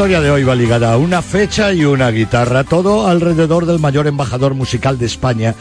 [0.00, 4.06] historia de hoy va ligada a una fecha y una guitarra, todo alrededor del mayor
[4.06, 5.54] embajador musical de España,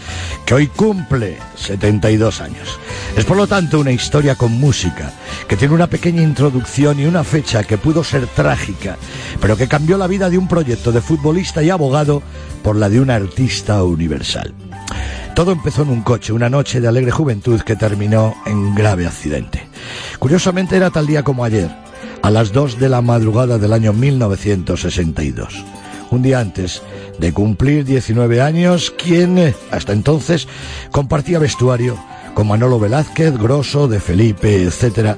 [0.46, 2.80] que hoy cumple 72 años.
[3.18, 5.12] Es por lo tanto una historia con música,
[5.46, 8.96] que tiene una pequeña introducción y una fecha que pudo ser trágica,
[9.42, 12.24] pero que cambió la vida de un proyecto de futbolista y abogado
[12.64, 14.54] por la de un artista universal.
[15.36, 19.68] Todo empezó en un coche, una noche de alegre juventud que terminó en grave accidente.
[20.18, 21.70] Curiosamente era tal día como ayer,
[22.22, 25.64] a las 2 de la madrugada del año 1962.
[26.12, 26.82] Un día antes
[27.20, 30.48] de cumplir 19 años, quien eh, hasta entonces
[30.92, 31.98] compartía vestuario
[32.34, 35.18] con Manolo Velázquez, Grosso, de Felipe, etc.,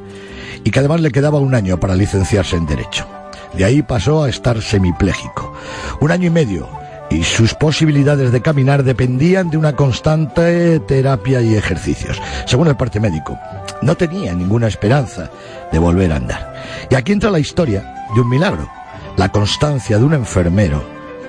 [0.63, 3.07] y que además le quedaba un año para licenciarse en Derecho.
[3.53, 5.53] De ahí pasó a estar semipléjico.
[5.99, 6.80] Un año y medio
[7.11, 12.21] y sus posibilidades de caminar dependían de una constante terapia y ejercicios.
[12.45, 13.37] Según el parte médico,
[13.81, 15.29] no tenía ninguna esperanza
[15.71, 16.53] de volver a andar.
[16.89, 18.69] Y aquí entra la historia de un milagro,
[19.17, 20.83] la constancia de un enfermero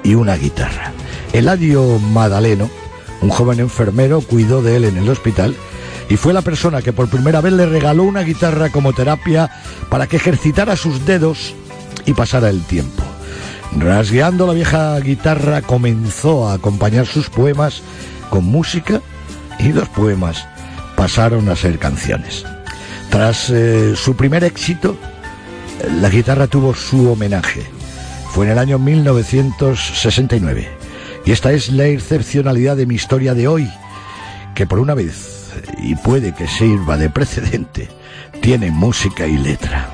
[0.04, 0.92] y una guitarra.
[1.32, 2.70] Eladio Madaleno,
[3.20, 5.56] un joven enfermero, cuidó de él en el hospital
[6.08, 9.50] y fue la persona que por primera vez le regaló una guitarra como terapia
[9.88, 11.54] para que ejercitara sus dedos
[12.06, 13.02] y pasara el tiempo.
[13.76, 17.82] Rasgueando la vieja guitarra comenzó a acompañar sus poemas
[18.30, 19.00] con música
[19.58, 20.46] y los poemas
[20.96, 22.44] pasaron a ser canciones.
[23.10, 24.96] Tras eh, su primer éxito,
[26.00, 27.62] la guitarra tuvo su homenaje.
[28.30, 30.68] Fue en el año 1969.
[31.24, 33.70] Y esta es la excepcionalidad de mi historia de hoy,
[34.54, 37.88] que por una vez, y puede que sirva de precedente,
[38.40, 39.90] tiene música y letra.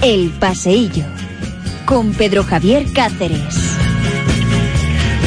[0.00, 1.04] El Paseillo
[1.84, 3.76] con Pedro Javier Cáceres.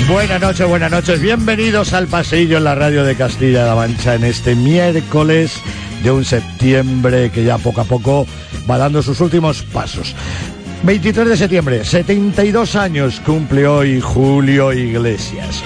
[0.09, 1.21] Buenas noches, buenas noches.
[1.21, 5.61] Bienvenidos al Paseillo en la radio de Castilla-La Mancha en este miércoles
[6.03, 8.25] de un septiembre que ya poco a poco
[8.67, 10.15] va dando sus últimos pasos.
[10.81, 15.61] 23 de septiembre, 72 años cumple hoy Julio Iglesias.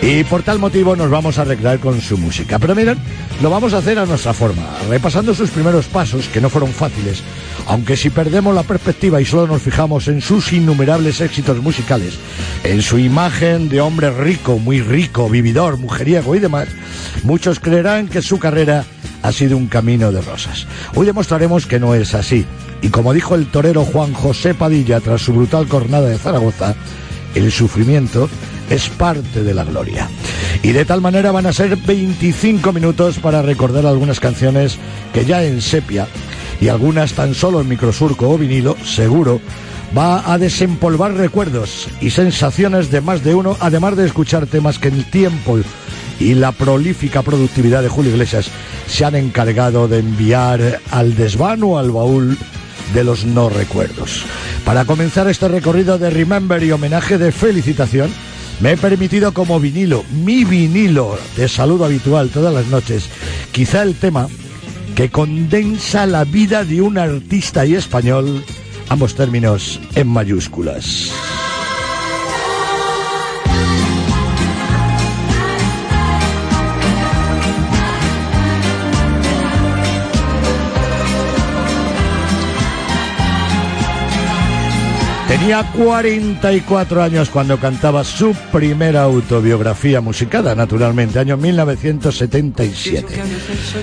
[0.00, 2.60] Y por tal motivo nos vamos a recrear con su música.
[2.60, 2.98] Pero miren,
[3.42, 7.22] lo vamos a hacer a nuestra forma, repasando sus primeros pasos, que no fueron fáciles,
[7.70, 12.14] aunque si perdemos la perspectiva y solo nos fijamos en sus innumerables éxitos musicales,
[12.64, 16.66] en su imagen de hombre rico, muy rico, vividor, mujeriego y demás,
[17.22, 18.84] muchos creerán que su carrera
[19.22, 20.66] ha sido un camino de rosas.
[20.96, 22.44] Hoy demostraremos que no es así.
[22.82, 26.74] Y como dijo el torero Juan José Padilla tras su brutal cornada de Zaragoza,
[27.36, 28.28] el sufrimiento
[28.68, 30.08] es parte de la gloria.
[30.64, 34.76] Y de tal manera van a ser 25 minutos para recordar algunas canciones
[35.14, 36.08] que ya en sepia
[36.60, 39.40] y algunas tan solo en microsurco o vinilo, seguro,
[39.96, 44.88] va a desempolvar recuerdos y sensaciones de más de uno, además de escuchar temas que
[44.88, 45.58] el tiempo
[46.18, 48.50] y la prolífica productividad de Julio Iglesias
[48.86, 52.36] se han encargado de enviar al desván o al baúl
[52.94, 54.24] de los no recuerdos.
[54.64, 58.10] Para comenzar este recorrido de Remember y homenaje de felicitación,
[58.60, 63.08] me he permitido como vinilo, mi vinilo de saludo habitual todas las noches,
[63.52, 64.28] quizá el tema
[65.00, 68.44] que condensa la vida de un artista y español,
[68.90, 71.10] ambos términos en mayúsculas.
[85.30, 93.06] Tenía 44 años cuando cantaba su primera autobiografía musicada, naturalmente, año 1977.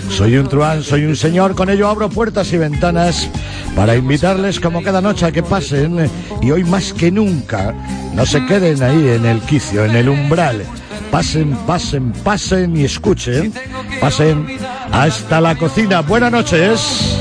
[0.09, 3.29] Soy un truán, soy un señor, con ello abro puertas y ventanas
[3.77, 6.11] para invitarles como cada noche a que pasen
[6.41, 7.73] y hoy más que nunca
[8.13, 10.65] no se queden ahí en el quicio, en el umbral
[11.11, 13.53] pasen, pasen, pasen y escuchen.
[14.01, 14.45] Pasen
[14.91, 16.01] hasta la cocina.
[16.01, 17.17] Buenas noches.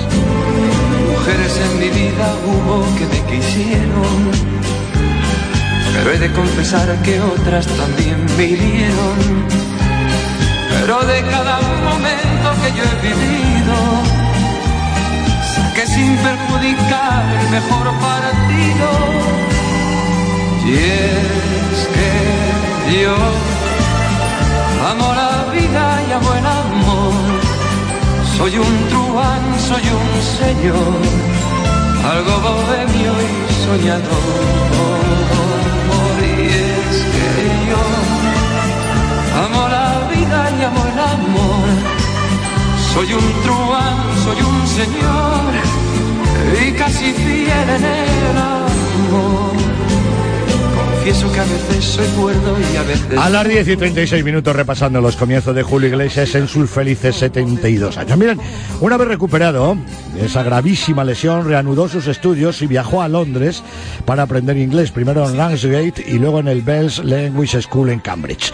[1.27, 4.31] Mujeres en mi vida hubo que me quisieron,
[5.93, 9.17] pero he de confesar que otras también me.
[10.71, 13.77] Pero de cada momento que yo he vivido,
[15.53, 18.89] saqué sin perjudicar el mejor partido.
[20.65, 21.86] Y es
[28.37, 31.01] Soy un truán, soy un señor,
[32.15, 35.05] algo bohemio y soñador.
[36.21, 37.29] Y es que
[37.71, 37.83] yo
[39.43, 41.69] amo la vida y amo el amor.
[42.93, 45.51] Soy un truán, soy un señor
[46.63, 49.66] y casi fiel en el amor.
[51.07, 53.17] Confieso que a veces soy cuerdo y a veces...
[53.17, 57.15] A las 10 y 36 minutos repasando los comienzos de Julio Iglesias en sus felices
[57.15, 58.19] 72 años.
[58.19, 58.41] Miren,
[58.81, 59.77] una vez recuperado
[60.15, 63.63] de esa gravísima lesión, reanudó sus estudios y viajó a Londres
[64.05, 68.53] para aprender inglés, primero en Ramsgate y luego en el Bells Language School en Cambridge.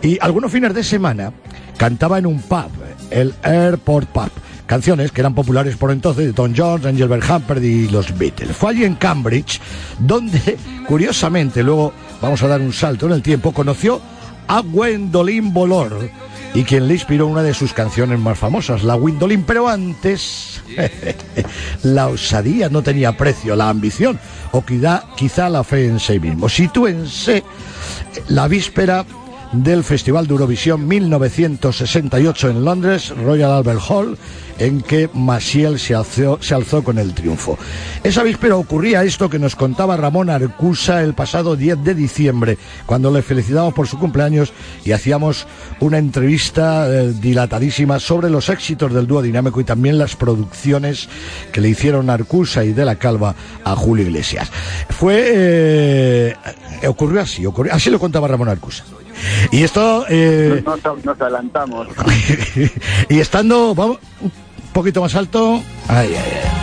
[0.00, 1.34] Y algunos fines de semana
[1.76, 2.70] cantaba en un pub,
[3.10, 4.30] el Airport Pub
[4.70, 8.56] canciones que eran populares por entonces de Tom Jones, Engelbert Humperdinck y los Beatles.
[8.56, 9.60] Fue allí en Cambridge
[9.98, 10.56] donde,
[10.86, 14.00] curiosamente, luego vamos a dar un salto en el tiempo, conoció
[14.46, 16.08] a Gwendolyn Bolor
[16.54, 20.62] y quien le inspiró una de sus canciones más famosas, la Gwendolyn, pero antes
[21.82, 24.20] la osadía no tenía precio, la ambición
[24.52, 26.48] o quizá, quizá la fe en sí mismo.
[26.48, 27.42] Sitúense
[28.28, 29.04] la víspera
[29.52, 34.18] del Festival de Eurovisión 1968 en Londres, Royal Albert Hall,
[34.58, 36.38] en que Maciel se alzó,
[36.84, 37.58] con el triunfo.
[38.04, 43.10] Esa víspera ocurría esto que nos contaba Ramón Arcusa el pasado 10 de diciembre, cuando
[43.10, 44.52] le felicitamos por su cumpleaños
[44.84, 45.46] y hacíamos
[45.80, 51.08] una entrevista eh, dilatadísima sobre los éxitos del dúo dinámico y también las producciones
[51.52, 54.50] que le hicieron Arcusa y de la Calva a Julio Iglesias.
[54.90, 55.24] Fue...
[55.32, 56.36] Eh,
[56.86, 58.84] ocurrió así, ocurrió, así lo contaba Ramón Arcusa.
[59.50, 60.04] Y esto...
[60.08, 61.88] Eh, nos, nos, nos, adelantamos.
[63.08, 64.32] y estando, vamos, un
[64.72, 65.62] poquito más alto...
[65.88, 66.60] Ay, ay, ay.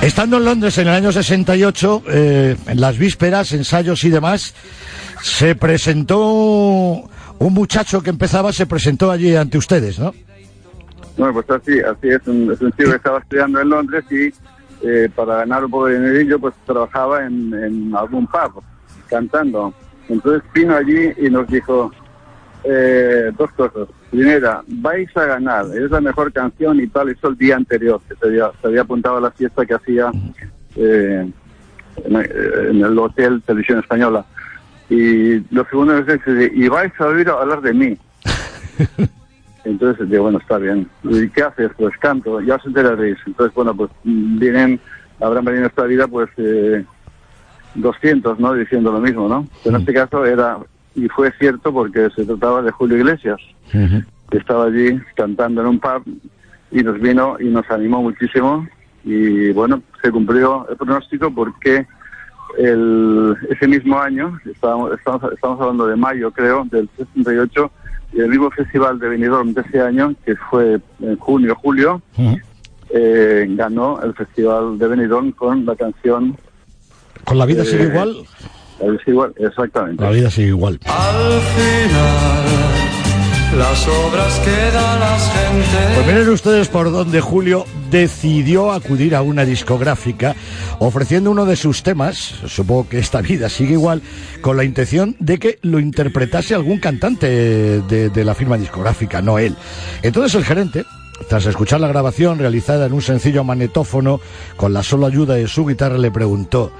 [0.00, 4.54] Estando en Londres en el año 68, eh, en las vísperas, ensayos y demás,
[5.22, 10.14] se presentó un muchacho que empezaba, se presentó allí ante ustedes, ¿no?
[11.16, 12.26] Bueno, pues así, así es.
[12.28, 14.32] Un, es un chico que estaba estudiando en Londres y
[14.86, 18.62] eh, para ganar un poco de dinerillo, pues trabajaba en, en algún pub,
[19.08, 19.74] cantando.
[20.08, 21.90] Entonces vino allí y nos dijo
[22.64, 23.88] eh, dos cosas.
[24.10, 28.14] Primera, vais a ganar, es la mejor canción y tal, eso el día anterior, que
[28.16, 30.10] se había, se había apuntado a la fiesta que hacía
[30.76, 31.30] eh,
[32.04, 34.24] en, en, el hotel Televisión Española.
[34.88, 37.98] Y lo segundo es que y vais a oír hablar de mí.
[39.64, 40.88] Entonces, digo, bueno, está bien.
[41.04, 41.70] ¿Y qué haces?
[41.76, 43.18] Pues canto, ya os enteraréis.
[43.26, 44.80] Entonces, bueno, pues vienen,
[45.20, 46.30] habrán venido en esta vida, pues...
[46.38, 46.84] Eh,
[47.74, 48.54] 200, ¿no?
[48.54, 49.46] Diciendo lo mismo, ¿no?
[49.62, 50.58] Pero en este caso era,
[50.94, 53.40] y fue cierto porque se trataba de Julio Iglesias,
[53.74, 54.04] uh -huh.
[54.30, 56.02] que estaba allí cantando en un pub
[56.70, 58.66] y nos vino y nos animó muchísimo
[59.04, 61.86] y bueno, se cumplió el pronóstico porque
[62.58, 67.70] el, ese mismo año, estábamos, estamos, estamos hablando de mayo creo, del 68,
[68.12, 72.22] y el mismo festival de Benidorm de ese año, que fue en junio, julio, uh
[72.22, 72.42] -huh.
[72.90, 76.36] eh, ganó el festival de Benidorm con la canción
[77.24, 78.16] ¿Con la vida eh, sigue igual?
[78.80, 80.02] La vida sigue igual, exactamente.
[80.02, 80.78] La vida sigue igual.
[80.86, 82.48] Al final,
[83.58, 85.94] las obras que da las gentes.
[85.94, 90.36] Pues miren ustedes por donde Julio decidió acudir a una discográfica
[90.78, 94.02] ofreciendo uno de sus temas, supongo que esta vida sigue igual,
[94.42, 99.38] con la intención de que lo interpretase algún cantante de, de la firma discográfica, no
[99.38, 99.56] él.
[100.02, 100.84] Entonces el gerente,
[101.28, 104.20] tras escuchar la grabación realizada en un sencillo magnetófono
[104.56, 106.70] con la sola ayuda de su guitarra, le preguntó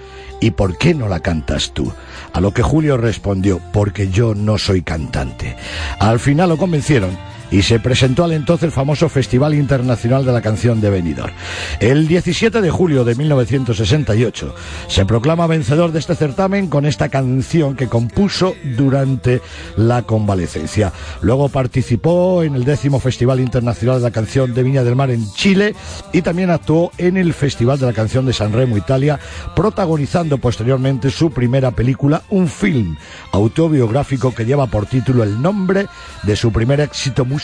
[0.40, 1.92] ¿Y por qué no la cantas tú?
[2.32, 5.56] A lo que Julio respondió, porque yo no soy cantante.
[5.98, 7.10] Al final lo convencieron
[7.50, 11.32] y se presentó al entonces famoso Festival Internacional de la Canción de Benidorm.
[11.80, 14.54] El 17 de julio de 1968
[14.88, 19.40] se proclama vencedor de este certamen con esta canción que compuso durante
[19.76, 20.92] la convalecencia.
[21.22, 25.32] Luego participó en el décimo Festival Internacional de la Canción de Viña del Mar en
[25.32, 25.74] Chile
[26.12, 29.18] y también actuó en el Festival de la Canción de San Remo, Italia,
[29.56, 32.96] protagonizando posteriormente su primera película, un film
[33.32, 35.86] autobiográfico que lleva por título el nombre
[36.24, 37.37] de su primer éxito musical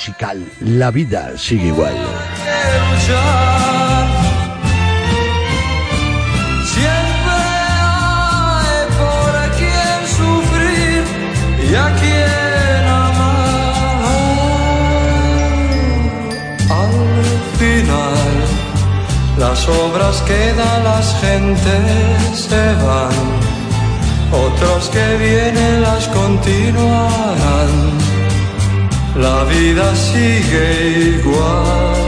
[0.60, 1.94] la vida sigue igual.
[6.74, 7.38] Siempre
[8.50, 11.04] hay por quien sufrir
[11.62, 14.02] y a quien amar.
[16.82, 16.98] Al
[17.60, 18.34] final,
[19.38, 23.14] las obras quedan, las gentes se van.
[24.32, 28.03] Otros que vienen las continuarán
[29.16, 32.04] la vida sigue igual.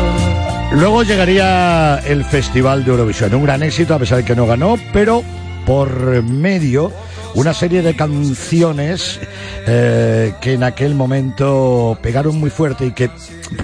[0.73, 4.75] Luego llegaría el Festival de Eurovisión, un gran éxito a pesar de que no ganó,
[4.93, 5.23] pero
[5.65, 6.91] por medio
[7.35, 9.21] una serie de canciones
[9.67, 13.11] eh, que en aquel momento pegaron muy fuerte y que,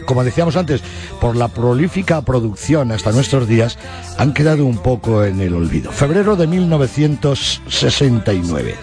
[0.05, 0.83] como decíamos antes,
[1.21, 3.79] por la prolífica producción hasta nuestros días,
[4.19, 5.91] han quedado un poco en el olvido.
[5.91, 8.77] Febrero de 1969.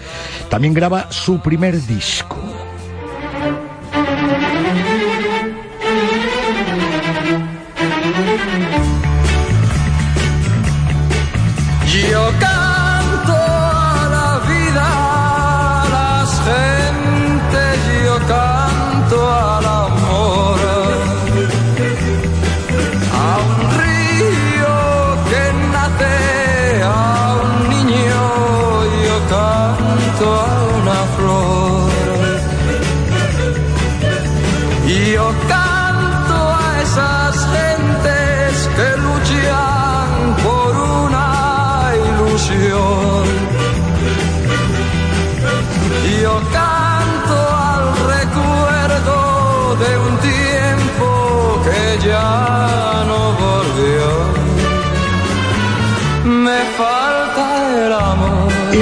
[0.50, 2.49] También graba su primer disco.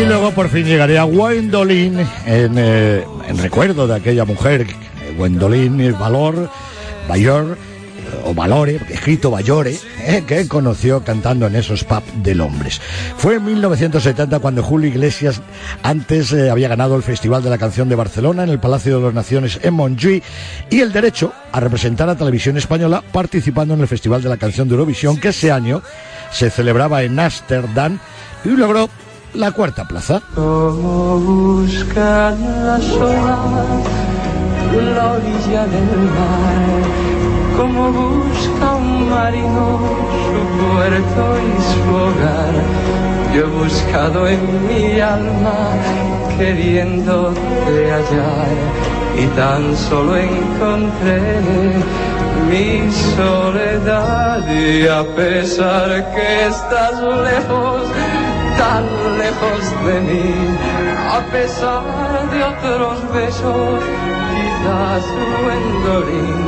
[0.09, 6.49] Luego por fin llegaría Gwendolyn en, eh, en recuerdo de aquella mujer, eh, Gwendolyn Valor,
[7.07, 7.59] Bayor,
[8.25, 12.81] o Valore, escrito Bayore, eh, que conoció cantando en esos pubs de Londres.
[13.19, 15.43] Fue en 1970 cuando Julio Iglesias
[15.83, 19.15] antes había ganado el Festival de la Canción de Barcelona en el Palacio de las
[19.15, 20.23] Naciones en Montjuïc
[20.71, 24.69] y el derecho a representar a Televisión Española participando en el Festival de la Canción
[24.69, 25.83] de Eurovisión que ese año
[26.33, 27.99] se celebraba en Ámsterdam
[28.45, 28.89] y logró
[29.35, 30.21] la cuarta plaza.
[30.35, 34.09] Como buscan las olas
[34.77, 39.81] la orilla del mar, como busca un marino
[40.27, 42.55] su puerto y su hogar.
[43.35, 45.73] Yo he buscado en mi alma
[46.39, 48.49] queriéndote hallar
[49.19, 51.21] y tan solo encontré
[52.49, 57.83] mi soledad y a pesar que estás lejos
[58.59, 58.85] tan
[59.19, 60.35] lejos de mí,
[61.19, 61.85] a pesar
[62.33, 63.81] de otros besos,
[64.35, 65.05] quizás
[65.41, 66.41] Gwendolyn,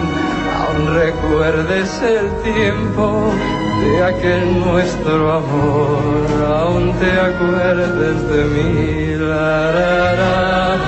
[0.60, 3.32] aún recuerdes el tiempo
[3.80, 9.16] de aquel nuestro amor, aún te acuerdes de mí.
[9.16, 10.79] La.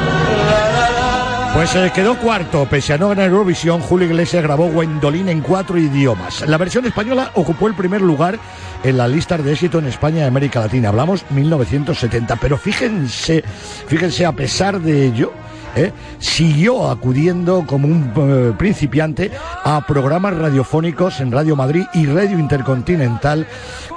[1.62, 5.78] Pues se quedó cuarto, pese a no ganar Eurovisión, Julio Iglesias grabó Gwendolyn en cuatro
[5.78, 6.40] idiomas.
[6.49, 8.37] La versión española ocupó el primer lugar
[8.83, 10.88] en las listas de éxito en España y América Latina.
[10.88, 13.45] Hablamos 1970, pero fíjense,
[13.87, 15.33] fíjense a pesar de ello,
[15.76, 15.93] ¿eh?
[16.19, 19.31] siguió acudiendo como un eh, principiante
[19.64, 23.47] a programas radiofónicos en Radio Madrid y Radio Intercontinental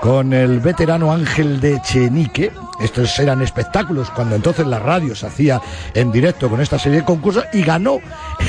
[0.01, 2.51] con el veterano Ángel de Chenique.
[2.81, 5.61] Estos eran espectáculos cuando entonces la radio se hacía
[5.93, 7.99] en directo con esta serie de concursos y ganó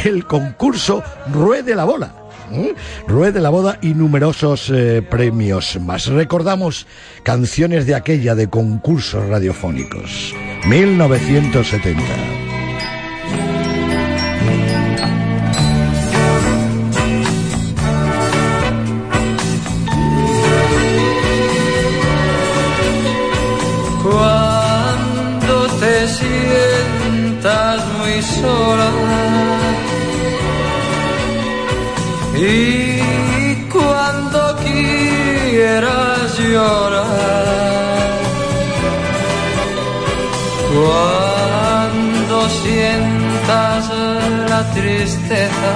[0.04, 1.02] el concurso
[1.32, 2.12] Ruede la Bola.
[2.52, 2.74] ¿eh?
[3.06, 4.72] Ruede la boda y numerosos
[5.10, 6.06] premios más.
[6.06, 6.86] Recordamos
[7.22, 10.34] canciones de aquella de concursos radiofónicos.
[10.66, 12.45] 1970.
[32.34, 37.46] Y cuando quieras llorar,
[40.72, 43.90] cuando sientas
[44.48, 45.74] la tristeza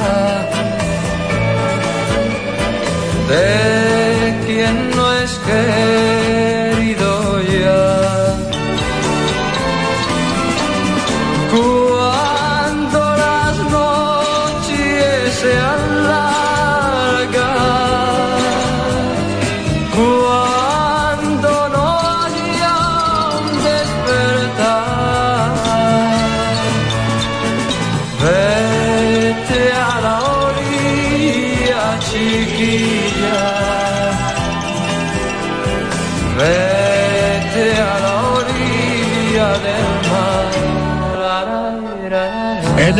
[3.28, 7.99] de quien no es querido ya.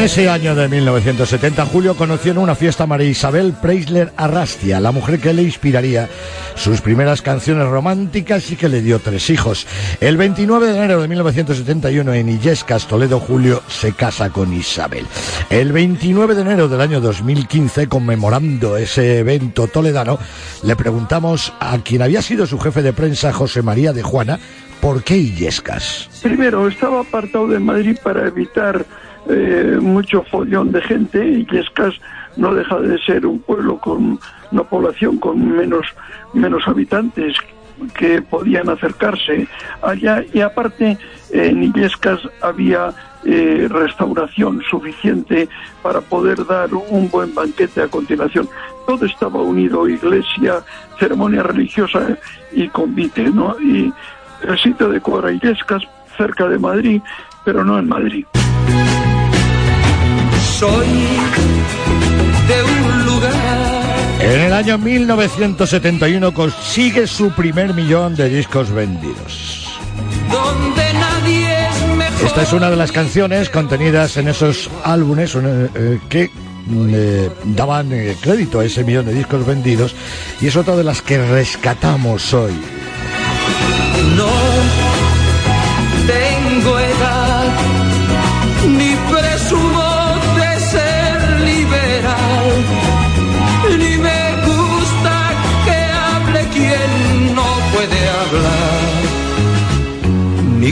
[0.05, 4.93] Ese año de 1970, Julio conoció en una fiesta a María Isabel Preisler Arrastia, la
[4.93, 6.09] mujer que le inspiraría
[6.55, 9.67] sus primeras canciones románticas y que le dio tres hijos.
[10.01, 15.07] El 29 de enero de 1971 en Illescas, Toledo, Julio se casa con Isabel.
[15.51, 20.19] El 29 de enero del año 2015, conmemorando ese evento toledano,
[20.63, 24.39] le preguntamos a quien había sido su jefe de prensa, José María de Juana,
[24.81, 26.09] ¿por qué Illescas?
[26.23, 28.87] Primero, estaba apartado de Madrid para evitar
[29.29, 31.95] eh, mucho follón de gente y Yescas
[32.37, 34.19] no deja de ser un pueblo con
[34.51, 35.87] una población con menos,
[36.33, 37.37] menos habitantes
[37.95, 39.47] que podían acercarse
[39.83, 40.99] allá y aparte
[41.31, 42.93] en Illescas había
[43.25, 45.49] eh, restauración suficiente
[45.83, 48.49] para poder dar un buen banquete a continuación.
[48.87, 50.63] Todo estaba unido, iglesia,
[50.99, 52.17] ceremonia religiosa
[52.53, 53.57] y convite, ¿no?
[53.61, 53.93] Y
[54.43, 55.83] el sitio de Cuadra Illescas,
[56.17, 57.01] cerca de Madrid,
[57.45, 58.27] pero no en Madrid
[60.61, 60.87] soy
[62.49, 63.33] de un lugar.
[64.21, 69.67] En el año 1971 consigue su primer millón de discos vendidos.
[70.31, 72.27] Donde nadie es mejor.
[72.27, 76.31] Esta es una de las canciones contenidas en esos álbumes eh, que
[76.71, 79.95] eh, daban eh, crédito a ese millón de discos vendidos
[80.43, 82.53] y es otra de las que rescatamos hoy.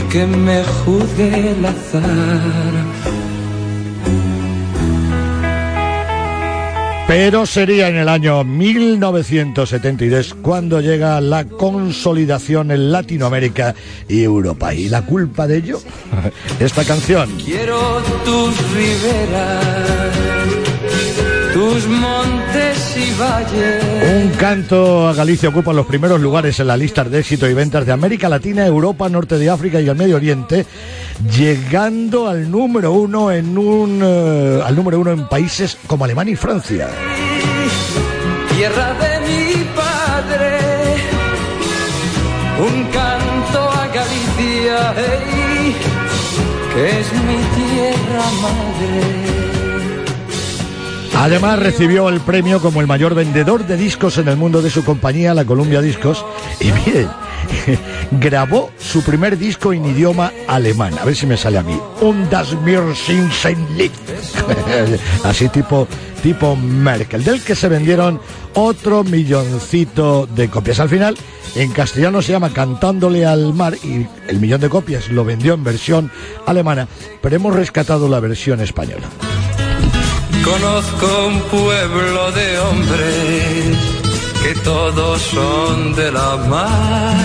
[0.09, 2.03] Que me juzgue el azar.
[7.07, 13.73] Pero sería en el año 1973 cuando llega la consolidación en Latinoamérica
[14.07, 14.73] y Europa.
[14.73, 15.79] ¿Y la culpa de ello?
[16.59, 17.29] Esta canción.
[17.43, 20.13] Quiero tus riberas,
[21.53, 22.38] tus montes
[24.01, 27.85] Un canto a Galicia ocupa los primeros lugares en las listas de éxito y ventas
[27.85, 30.65] de América Latina, Europa, Norte de África y el Medio Oriente,
[31.37, 36.37] llegando al número uno en un eh, al número uno en países como Alemania y
[36.37, 36.89] Francia.
[38.55, 40.57] Tierra de mi padre,
[42.59, 44.93] un canto a Galicia,
[46.73, 49.48] que es mi tierra madre.
[51.19, 54.85] Además recibió el premio como el mayor vendedor de discos en el mundo de su
[54.85, 56.25] compañía, la Columbia Discos.
[56.61, 57.09] Y miren,
[58.11, 60.97] grabó su primer disco en idioma alemán.
[60.97, 61.77] A ver si me sale a mí.
[61.99, 62.79] Un Das mir
[63.75, 63.91] Lied.
[65.25, 65.89] Así tipo,
[66.23, 67.25] tipo Merkel.
[67.25, 68.21] Del que se vendieron
[68.53, 70.79] otro milloncito de copias.
[70.79, 71.17] Al final,
[71.53, 75.65] en castellano se llama Cantándole al mar y el millón de copias lo vendió en
[75.65, 76.11] versión
[76.45, 76.87] alemana,
[77.21, 79.09] pero hemos rescatado la versión española.
[80.43, 83.77] Conozco un pueblo de hombres
[84.41, 87.15] que todos son de la mar.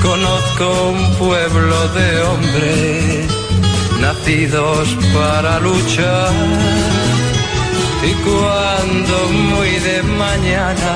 [0.00, 3.26] Conozco un pueblo de hombres
[4.00, 6.32] nacidos para luchar.
[8.02, 9.14] Y cuando
[9.50, 10.94] muy de mañana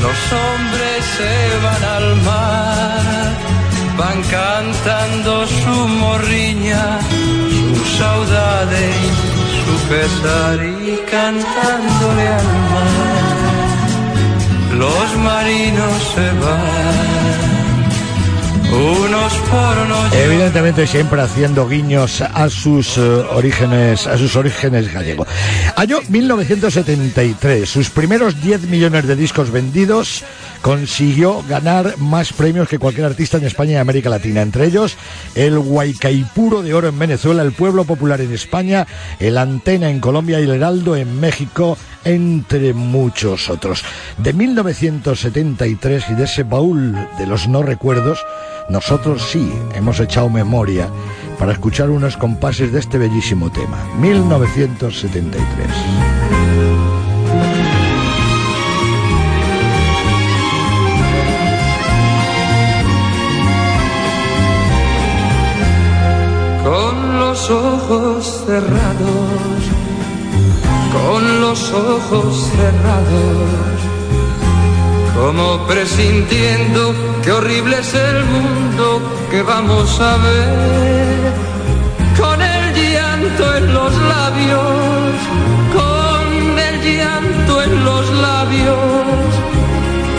[0.00, 3.32] los hombres se van al mar,
[3.98, 7.00] van cantando su morriña,
[7.74, 9.39] su saudade
[9.90, 12.90] pesar y cantándole al mar.
[14.82, 17.10] Los marinos se van,
[18.72, 19.79] unos por.
[20.12, 25.26] Evidentemente siempre haciendo guiños a sus eh, orígenes, a sus orígenes gallegos.
[25.76, 30.24] Año 1973, sus primeros 10 millones de discos vendidos
[30.62, 34.96] consiguió ganar más premios que cualquier artista en España y América Latina, entre ellos
[35.34, 38.86] el Huaycaipuro de Oro en Venezuela, el Pueblo Popular en España,
[39.18, 43.84] el Antena en Colombia y el Heraldo en México, entre muchos otros.
[44.18, 48.24] De 1973 y de ese baúl de los no recuerdos,
[48.68, 50.88] nosotros sí hemos echado memoria
[51.38, 55.66] para escuchar unos compases de este bellísimo tema, 1973.
[66.62, 69.62] Con los ojos cerrados,
[70.92, 73.79] con los ojos cerrados,
[75.20, 81.32] como presintiendo que horrible es el mundo que vamos a ver,
[82.18, 85.12] con el llanto en los labios,
[85.76, 89.28] con el llanto en los labios,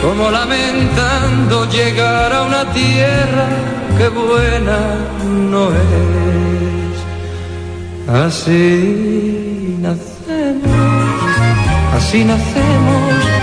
[0.03, 3.47] como lamentando llegar a una tierra
[3.97, 4.79] que buena
[5.49, 6.95] no es.
[8.07, 10.71] Así nacemos,
[11.97, 13.40] así nacemos,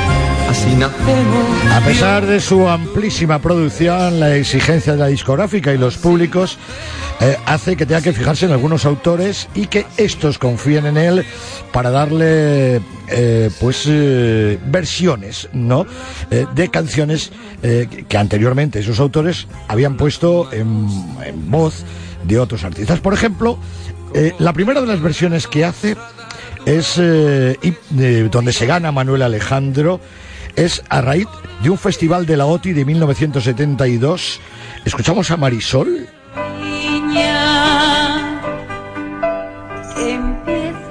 [0.48, 1.72] así nacemos.
[1.72, 6.58] A pesar de su amplísima producción, la exigencia de la discográfica y los públicos
[7.20, 11.24] eh, hace que tenga que fijarse en algunos autores y que estos confíen en él
[11.72, 15.87] para darle eh, pues eh, versiones no
[16.30, 20.87] de canciones que anteriormente esos autores habían puesto en,
[21.24, 21.84] en voz
[22.24, 23.58] de otros artistas por ejemplo
[24.38, 25.96] la primera de las versiones que hace
[26.68, 30.00] es eh, donde se gana Manuel Alejandro
[30.56, 31.26] es a raíz
[31.62, 34.40] de un festival de la OTI de 1972
[34.84, 36.08] escuchamos a Marisol
[37.08, 38.40] niña,
[39.96, 40.90] empiezas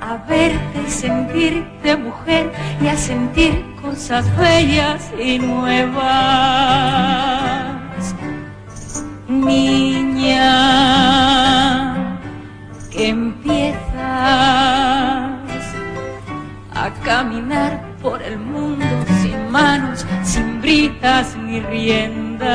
[0.00, 6.02] a verte y sentirte mujer y a sentir cosas bellas y nuevas.
[9.28, 10.48] Niña,
[12.90, 13.08] que
[17.04, 18.84] caminar por el mundo
[19.20, 22.50] sin manos, sin bridas ni riendas.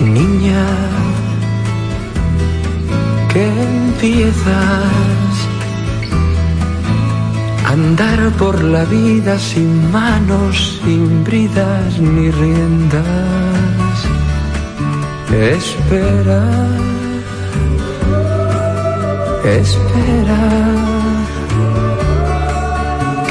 [0.00, 0.64] Niña,
[3.32, 4.46] que empiezas
[7.64, 13.96] a andar por la vida sin manos, sin bridas ni riendas.
[15.32, 16.42] Espera,
[19.44, 20.95] espera,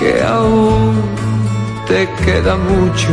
[0.05, 1.01] que aún
[1.87, 3.09] te queda mucho.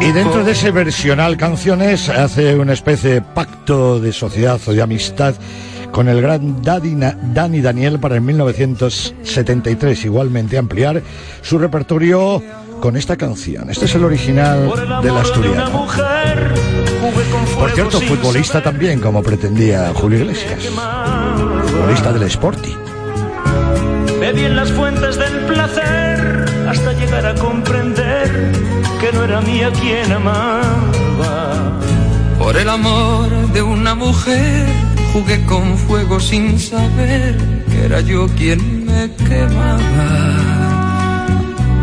[0.00, 4.82] Y dentro de ese versional canciones hace una especie de pacto de sociedad o de
[4.82, 5.34] amistad
[5.92, 11.00] con el gran Dani, Daniel para en 1973 igualmente ampliar
[11.40, 12.42] su repertorio
[12.80, 13.70] con esta canción.
[13.70, 15.86] Este es el original del asturiano.
[17.58, 20.64] Por cierto, futbolista también, como pretendía Julio Iglesias.
[21.68, 22.93] Futbolista del Sporting.
[24.24, 28.52] Bebí en las fuentes del placer hasta llegar a comprender
[28.98, 31.78] que no era mía quien amaba.
[32.38, 34.64] Por el amor de una mujer
[35.12, 37.36] jugué con fuego sin saber
[37.70, 41.26] que era yo quien me quemaba.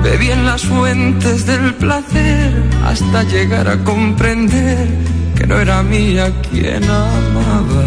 [0.03, 2.51] Bebí en las fuentes del placer
[2.83, 4.87] hasta llegar a comprender
[5.37, 7.85] que no era mía quien amaba.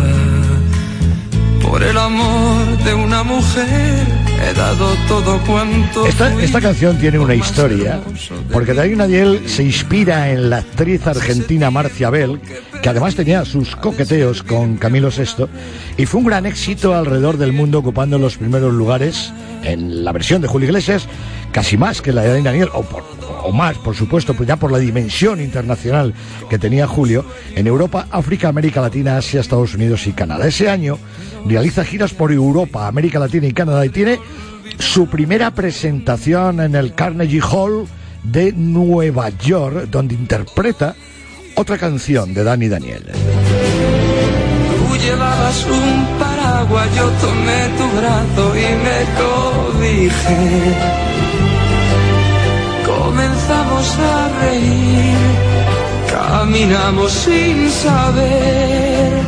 [1.61, 7.35] Por el amor de una mujer he dado todo cuanto Esta, esta canción tiene una
[7.35, 8.01] historia,
[8.53, 12.41] porque Dani Daniel se inspira en la actriz argentina Marcia Bell,
[12.83, 15.47] que además tenía sus coqueteos con Camilo VI,
[15.97, 20.43] y fue un gran éxito alrededor del mundo ocupando los primeros lugares en la versión
[20.43, 21.07] de Julio Iglesias,
[21.55, 23.05] casi más que la de Dani Daniel, o, por-
[23.45, 26.13] o más, por supuesto, pues ya por la dimensión internacional
[26.51, 30.49] que tenía Julio, en Europa, África, América Latina, Asia, Estados Unidos y Canadá.
[30.49, 30.99] Ese año
[31.47, 34.19] realiza giras por Europa, América Latina y Canadá y tiene
[34.81, 37.87] su primera presentación en el Carnegie Hall
[38.25, 40.97] de Nueva York, donde interpreta
[41.55, 43.05] otra canción de Dani Daniel.
[45.05, 46.89] Llevabas un paraguas,
[47.21, 50.75] tomé tu brazo y me cobijé.
[53.05, 55.15] Comenzamos a reír,
[56.11, 59.25] caminamos sin saber.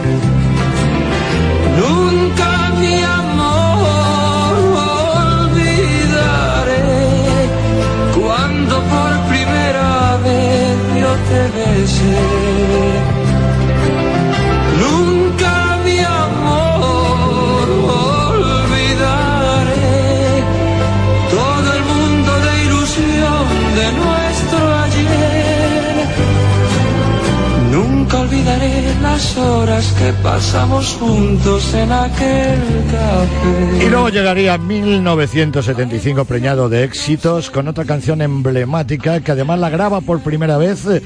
[29.16, 32.61] Las horas que pasamos juntos en aquel
[32.92, 33.87] café.
[33.87, 40.02] Y luego llegaría 1975 preñado de éxitos con otra canción emblemática que además la graba
[40.02, 41.02] por primera vez eh,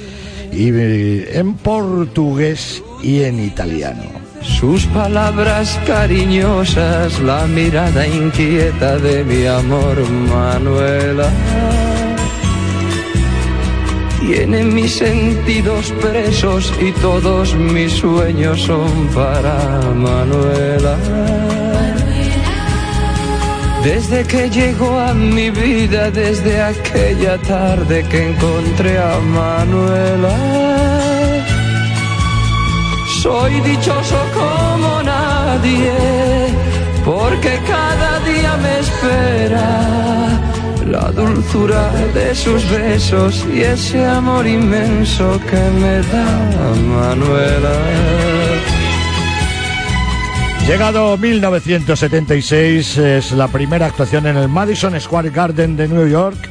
[0.50, 4.02] y eh, en portugués y en italiano.
[4.42, 11.30] Sus palabras cariñosas, la mirada inquieta de mi amor, Manuela.
[14.20, 20.96] Tiene mis sentidos presos y todos mis sueños son para Manuela.
[23.82, 30.36] Desde que llegó a mi vida, desde aquella tarde que encontré a Manuela.
[33.22, 35.92] Soy dichoso como nadie,
[37.06, 40.49] porque cada día me espera
[40.90, 47.72] la dulzura de sus besos y ese amor inmenso que me da Manuela.
[50.66, 56.48] Llegado 1976, es la primera actuación en el Madison Square Garden de New York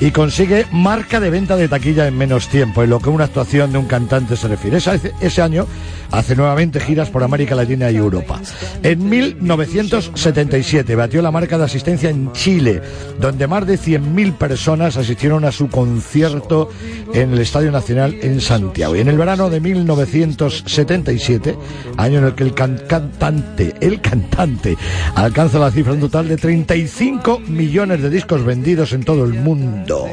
[0.00, 3.72] y consigue marca de venta de taquilla en menos tiempo, en lo que una actuación
[3.72, 4.78] de un cantante se refiere.
[4.78, 5.66] Ese, ese año
[6.10, 8.40] hace nuevamente giras por América Latina y Europa.
[8.82, 12.80] En 1977 batió la marca de asistencia en Chile,
[13.20, 16.70] donde más de 100.000 personas asistieron a su concierto
[17.12, 18.96] en el Estadio Nacional en Santiago.
[18.96, 21.56] Y en el verano de 1977,
[21.96, 24.76] año en el que el can- cantante, el cantante,
[25.14, 30.06] alcanza la cifra en total de 35 millones de discos vendidos en todo el mundo.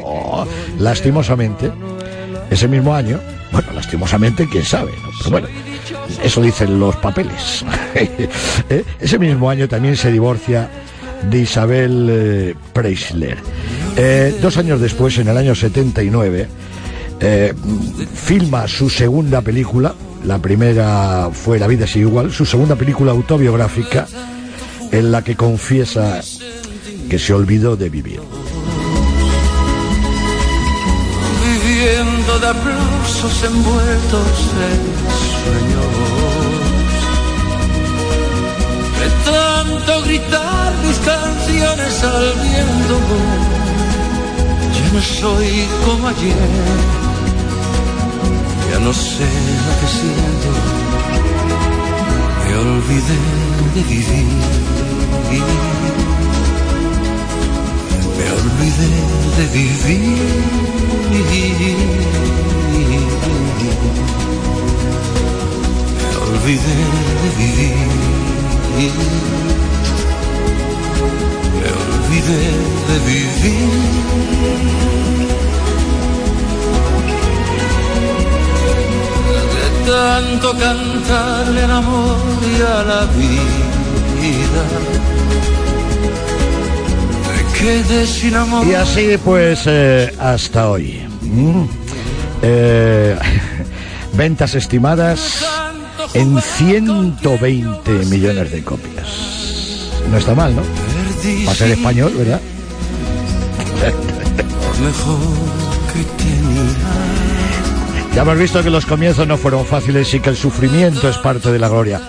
[0.80, 1.72] Lastimosamente,
[2.50, 3.20] ese mismo año,
[3.52, 5.10] bueno, lastimosamente, quién sabe, ¿no?
[5.20, 5.48] Pero bueno,
[6.24, 7.66] eso dicen los papeles.
[7.96, 8.84] ¿Eh?
[9.00, 10.70] Ese mismo año también se divorcia
[11.30, 13.38] de Isabel eh, Preisler.
[13.96, 16.48] Eh, dos años después, en el año 79,
[17.20, 17.54] eh,
[18.14, 19.94] filma su segunda película.
[20.26, 22.32] La primera fue La vida sigue igual.
[22.32, 24.08] Su segunda película autobiográfica,
[24.92, 26.22] en la que confiesa
[27.10, 28.22] que se olvidó de vivir.
[32.40, 34.38] De aplausos envueltos
[34.70, 34.82] en
[35.42, 35.92] sueños.
[39.00, 42.96] De tanto gritar mis canciones al viento,
[44.76, 46.52] ya no soy como ayer,
[48.72, 49.30] ya no sé
[49.68, 50.50] lo que siento,
[52.46, 53.20] me olvidé
[53.76, 55.81] de vivir.
[58.44, 58.90] Olvidé
[59.38, 60.18] de vivir.
[65.98, 66.78] Me olvidé
[67.22, 67.76] de vivir.
[71.60, 72.44] Me olvidé
[72.88, 73.72] de vivir.
[79.54, 84.64] De tanto cantarle al amor y a la vida.
[88.66, 91.02] Y así pues eh, hasta hoy.
[91.22, 91.64] Mm.
[92.42, 93.18] Eh,
[94.14, 95.46] ventas estimadas
[96.14, 99.08] en 120 millones de copias.
[100.10, 100.64] No está mal, ¿no?
[101.46, 102.42] Para ser español, ¿verdad?
[108.16, 111.50] Ya hemos visto que los comienzos no fueron fáciles y que el sufrimiento es parte
[111.50, 112.02] de la gloria.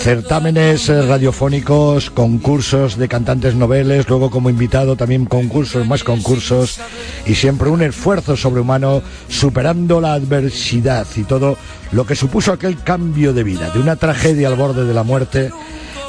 [0.00, 6.80] Certámenes eh, radiofónicos, concursos de cantantes noveles, luego como invitado también concursos, más concursos
[7.26, 11.56] y siempre un esfuerzo sobrehumano superando la adversidad y todo
[11.92, 15.50] lo que supuso aquel cambio de vida, de una tragedia al borde de la muerte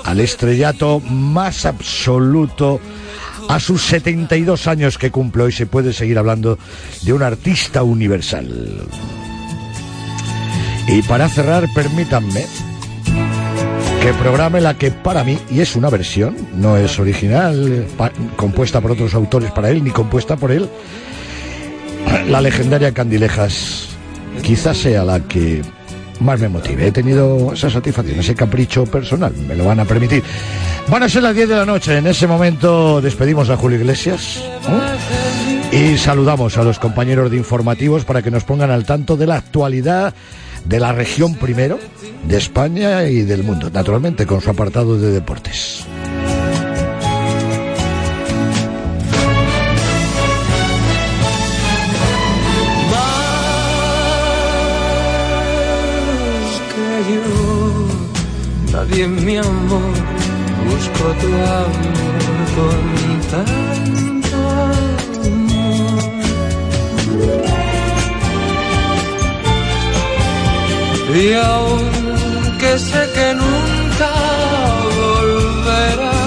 [0.06, 2.80] al estrellato más absoluto
[3.50, 6.60] a sus 72 años que cumple hoy se puede seguir hablando
[7.02, 8.88] de un artista universal.
[10.88, 12.46] Y para cerrar, permítanme
[14.10, 17.86] que programe la que para mí, y es una versión, no es original,
[18.38, 20.68] compuesta por otros autores para él, ni compuesta por él,
[22.28, 23.90] la legendaria Candilejas
[24.42, 25.62] quizás sea la que
[26.22, 26.88] más me motive.
[26.88, 30.24] He tenido esa satisfacción, ese capricho personal, me lo van a permitir.
[30.88, 34.44] Van a ser las 10 de la noche, en ese momento despedimos a Julio Iglesias
[35.72, 39.36] y saludamos a los compañeros de informativos para que nos pongan al tanto de la
[39.36, 40.16] actualidad
[40.66, 41.80] de la región primero,
[42.28, 45.86] de España y del mundo, naturalmente con su apartado de deportes.
[58.72, 59.94] Nadie mi amor,
[60.70, 62.10] busco tu amor
[71.14, 74.12] Y aunque sé que nunca
[74.96, 76.20] volverás,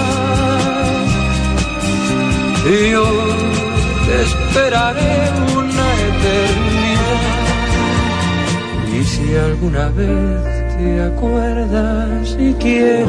[2.91, 3.07] yo
[4.07, 5.15] te esperaré
[5.57, 7.23] una eternidad.
[8.93, 10.43] Y si alguna vez
[10.77, 13.07] te acuerdas y quieres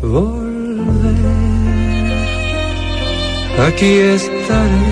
[0.00, 1.16] volver,
[3.66, 4.86] aquí estaré,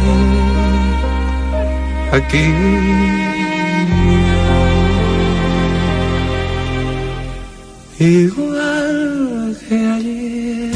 [2.12, 3.21] aquí.
[7.98, 10.72] igual que ayer.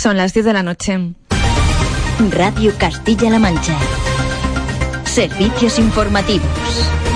[0.00, 1.12] Son las 10 de la noche.
[2.30, 3.78] Radio Castilla-La Mancha.
[5.20, 7.09] Servicios informativos.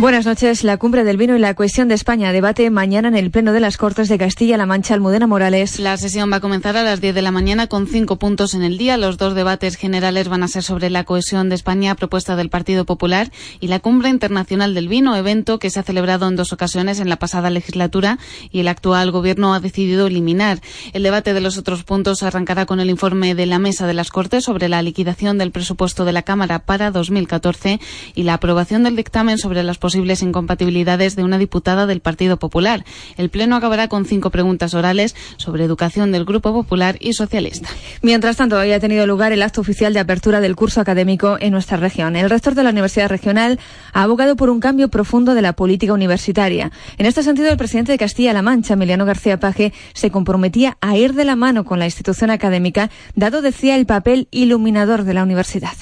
[0.00, 0.64] Buenas noches.
[0.64, 3.60] La cumbre del vino y la cohesión de España debate mañana en el Pleno de
[3.60, 4.94] las Cortes de Castilla-La Mancha.
[4.94, 5.78] Almudena Morales.
[5.78, 8.62] La sesión va a comenzar a las 10 de la mañana con cinco puntos en
[8.62, 8.96] el día.
[8.96, 12.86] Los dos debates generales van a ser sobre la cohesión de España, propuesta del Partido
[12.86, 16.98] Popular, y la cumbre internacional del vino, evento que se ha celebrado en dos ocasiones
[16.98, 18.18] en la pasada legislatura
[18.50, 20.62] y el actual gobierno ha decidido eliminar.
[20.94, 24.08] El debate de los otros puntos arrancará con el informe de la Mesa de las
[24.08, 27.80] Cortes sobre la liquidación del presupuesto de la Cámara para 2014
[28.14, 32.84] y la aprobación del dictamen sobre las posibles incompatibilidades de una diputada del Partido Popular.
[33.16, 37.68] El Pleno acabará con cinco preguntas orales sobre educación del Grupo Popular y Socialista.
[38.00, 41.50] Mientras tanto, hoy ha tenido lugar el acto oficial de apertura del curso académico en
[41.50, 42.14] nuestra región.
[42.14, 43.58] El rector de la Universidad Regional
[43.92, 46.70] ha abogado por un cambio profundo de la política universitaria.
[46.96, 51.14] En este sentido, el presidente de Castilla-La Mancha, Emiliano García Paje, se comprometía a ir
[51.14, 55.74] de la mano con la institución académica, dado, decía, el papel iluminador de la universidad.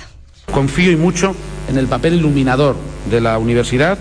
[0.52, 1.34] Confío y mucho
[1.68, 2.76] en el papel iluminador
[3.10, 3.98] de la universidad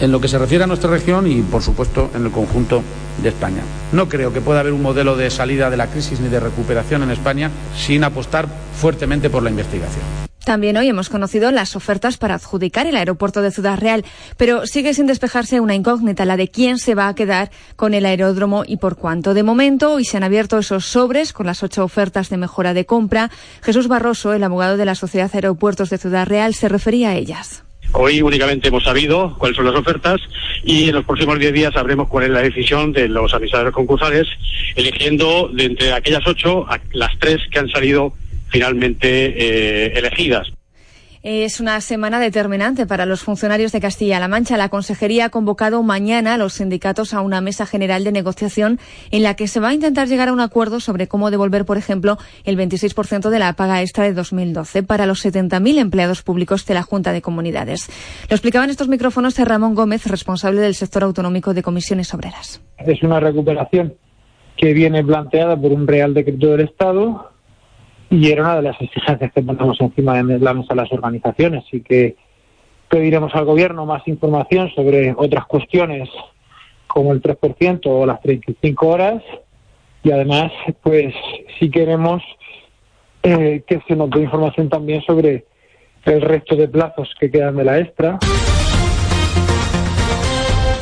[0.00, 2.82] en lo que se refiere a nuestra región y, por supuesto, en el conjunto
[3.22, 3.62] de España.
[3.92, 7.02] No creo que pueda haber un modelo de salida de la crisis ni de recuperación
[7.02, 8.48] en España sin apostar
[8.80, 10.23] fuertemente por la investigación.
[10.44, 14.04] También hoy hemos conocido las ofertas para adjudicar el aeropuerto de Ciudad Real,
[14.36, 18.04] pero sigue sin despejarse una incógnita, la de quién se va a quedar con el
[18.04, 19.32] aeródromo y por cuánto.
[19.32, 22.84] De momento, hoy se han abierto esos sobres con las ocho ofertas de mejora de
[22.84, 23.30] compra.
[23.62, 27.64] Jesús Barroso, el abogado de la Sociedad Aeropuertos de Ciudad Real, se refería a ellas.
[27.92, 30.20] Hoy únicamente hemos sabido cuáles son las ofertas
[30.64, 34.26] y en los próximos 10 días sabremos cuál es la decisión de los administradores concursales,
[34.74, 38.12] eligiendo de entre aquellas ocho las tres que han salido
[38.54, 40.52] finalmente eh, elegidas.
[41.24, 44.56] Es una semana determinante para los funcionarios de Castilla-La Mancha.
[44.56, 48.78] La Consejería ha convocado mañana a los sindicatos a una mesa general de negociación
[49.10, 51.78] en la que se va a intentar llegar a un acuerdo sobre cómo devolver, por
[51.78, 56.74] ejemplo, el 26% de la paga extra de 2012 para los 70.000 empleados públicos de
[56.74, 57.88] la Junta de Comunidades.
[58.28, 62.62] Lo explicaba en estos micrófonos Ramón Gómez, responsable del sector autonómico de comisiones obreras.
[62.78, 63.94] Es una recuperación
[64.56, 67.33] que viene planteada por un Real Decreto del Estado
[68.14, 71.80] y era una de las exigencias que ponemos encima de la mesa las organizaciones y
[71.80, 72.14] que
[72.88, 76.08] pediremos al gobierno más información sobre otras cuestiones
[76.86, 79.20] como el 3% o las 35 horas
[80.04, 81.12] y además pues
[81.58, 82.22] si queremos
[83.24, 85.46] eh, que se nos dé información también sobre
[86.04, 88.18] el resto de plazos que quedan de la extra.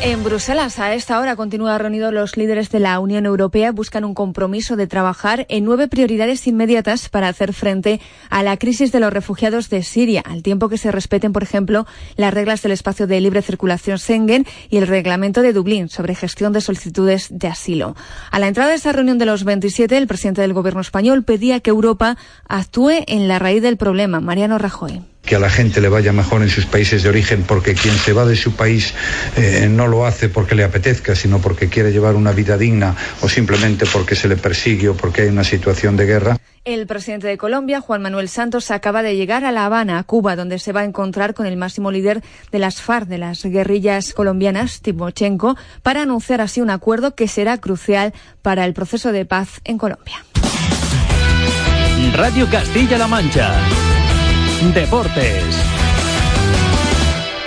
[0.04, 3.70] En Bruselas, a esta hora, continúa reunidos los líderes de la Unión Europea.
[3.70, 8.90] Buscan un compromiso de trabajar en nueve prioridades inmediatas para hacer frente a la crisis
[8.90, 11.86] de los refugiados de Siria, al tiempo que se respeten, por ejemplo,
[12.16, 16.52] las reglas del espacio de libre circulación Schengen y el reglamento de Dublín sobre gestión
[16.52, 17.94] de solicitudes de asilo.
[18.32, 21.60] A la entrada de esta reunión de los 27, el presidente del Gobierno español pedía
[21.60, 22.16] que Europa
[22.48, 24.18] actúe en la raíz del problema.
[24.18, 27.74] Mariano Rajoy que a la gente le vaya mejor en sus países de origen, porque
[27.74, 28.92] quien se va de su país
[29.37, 33.28] eh, no lo hace porque le apetezca, sino porque quiere llevar una vida digna o
[33.28, 36.38] simplemente porque se le persigue o porque hay una situación de guerra.
[36.64, 40.61] El presidente de Colombia, Juan Manuel Santos, acaba de llegar a La Habana, Cuba, donde
[40.61, 44.80] se va a encontrar con el máximo líder de las FARC, de las guerrillas colombianas,
[44.80, 49.76] Timochenko, para anunciar así un acuerdo que será crucial para el proceso de paz en
[49.76, 50.24] Colombia.
[52.14, 53.91] Radio Castilla-La Mancha.
[54.70, 55.44] Deportes.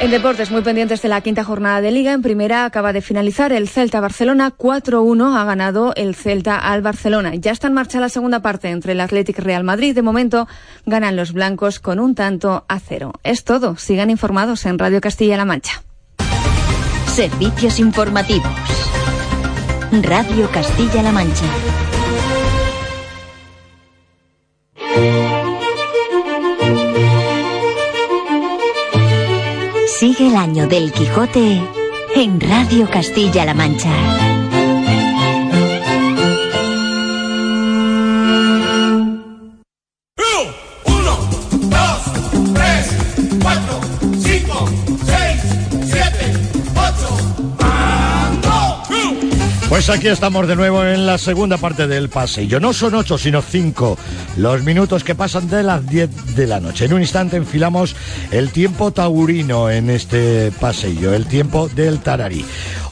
[0.02, 3.54] En deportes, muy pendientes de la quinta jornada de liga, en primera acaba de finalizar
[3.54, 7.34] el Celta Barcelona 4-1, ha ganado el Celta al Barcelona.
[7.34, 9.96] Ya está en marcha la segunda parte entre el Athletic Real Madrid.
[9.96, 10.48] De momento
[10.86, 13.14] ganan los blancos con un tanto a cero.
[13.24, 13.78] Es todo.
[13.78, 15.82] Sigan informados en Radio Castilla-La Mancha.
[17.08, 18.52] Servicios informativos.
[20.04, 21.46] Radio Castilla-La Mancha.
[30.00, 31.62] Sigue el año del Quijote
[32.16, 34.45] en Radio Castilla-La Mancha.
[49.76, 52.62] Pues aquí estamos de nuevo en la segunda parte del pasillo.
[52.62, 53.98] No son ocho, sino cinco
[54.38, 56.86] los minutos que pasan de las diez de la noche.
[56.86, 57.94] En un instante enfilamos
[58.32, 62.46] el tiempo taurino en este pasillo, el tiempo del tararí.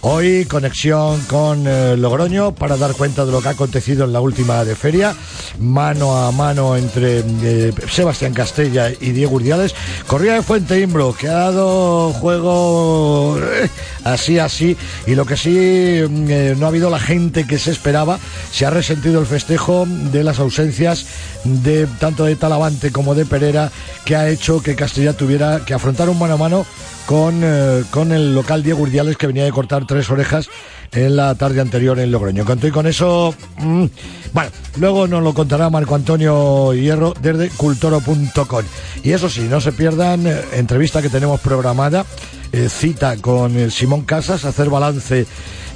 [0.06, 4.20] Hoy conexión con eh, Logroño para dar cuenta de lo que ha acontecido en la
[4.20, 5.16] última de feria,
[5.60, 9.74] mano a mano entre eh, Sebastián Castella y Diego Urdiales.
[10.06, 13.70] Corría de Fuente Imbro, que ha dado juego eh,
[14.04, 14.76] así, así.
[15.08, 18.18] Y lo que sí mm, no ha habido la gente que se esperaba,
[18.52, 21.06] se ha resentido el festejo de las ausencias
[21.44, 23.72] de tanto de Talavante como de Pereira,
[24.06, 26.66] que ha hecho que Castilla tuviera que afrontar un mano a mano
[27.06, 30.50] con, eh, con el local Diego Urdiales que venía de cortar tres orejas
[30.92, 32.44] en la tarde anterior en Logroño.
[32.44, 33.86] Con y con eso, mm,
[34.34, 38.64] bueno, luego nos lo contará Marco Antonio Hierro desde cultoro.com.
[39.04, 42.06] Y eso sí, no se pierdan eh, entrevista que tenemos programada,
[42.52, 45.26] eh, cita con eh, Simón Casas, hacer balance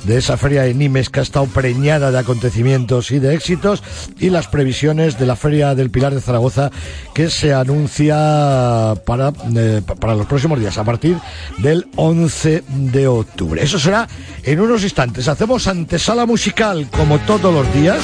[0.04, 3.84] de esa feria de Nimes que ha estado preñada de acontecimientos y de éxitos
[4.20, 6.72] y las previsiones de la feria del Pilar de Zaragoza
[7.14, 11.18] que se anuncia para, pa- para los próximos días a partir
[11.58, 13.62] del 11 de octubre.
[13.62, 14.08] Eso será
[14.44, 15.28] en unos instantes.
[15.28, 18.02] Hacemos antesala musical como todos los días.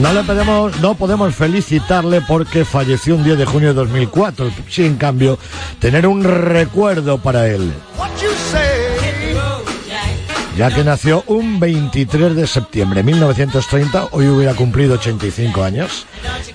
[0.00, 4.50] No le podemos, no podemos felicitarle porque falleció un 10 de junio de 2004.
[4.68, 5.38] Sí, en cambio,
[5.78, 7.72] tener un recuerdo para él.
[10.56, 16.06] ya que nació un 23 de septiembre de 1930, hoy hubiera cumplido 85 años,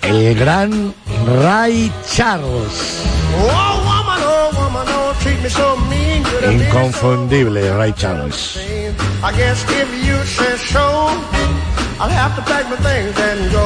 [0.02, 0.94] el gran
[1.42, 3.04] Ray Charles.
[3.38, 4.00] Oh, oh,
[5.90, 8.60] meanest Inconfundible Ray Charles.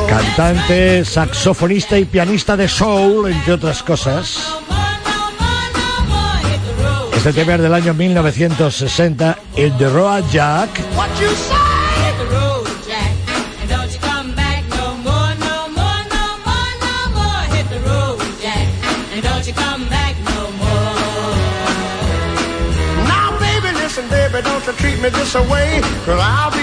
[0.09, 4.57] Cantante, saxofonista y pianista de soul, entre otras cosas.
[7.15, 10.69] Este tema es del año 1960, el The Road Jack.
[10.95, 11.55] What you say?
[12.03, 13.13] Hit the road, Jack.
[13.61, 17.43] And don't you come back no more, no more, no more, no more.
[17.55, 18.67] Hit the road, Jack.
[19.13, 20.95] And don't you come back no more.
[23.07, 25.81] Now, baby, listen, baby, don't you treat me this away.
[26.05, 26.62] Cause I'll be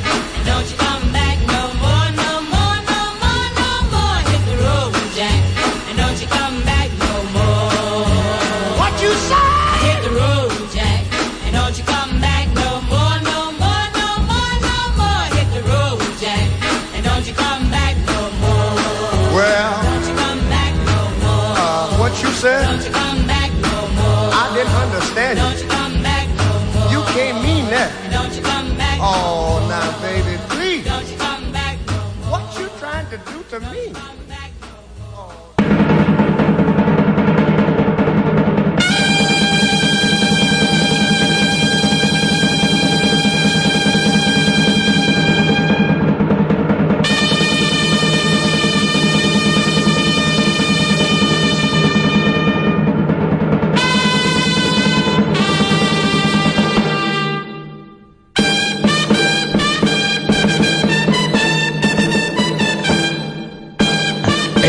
[33.51, 34.20] For me.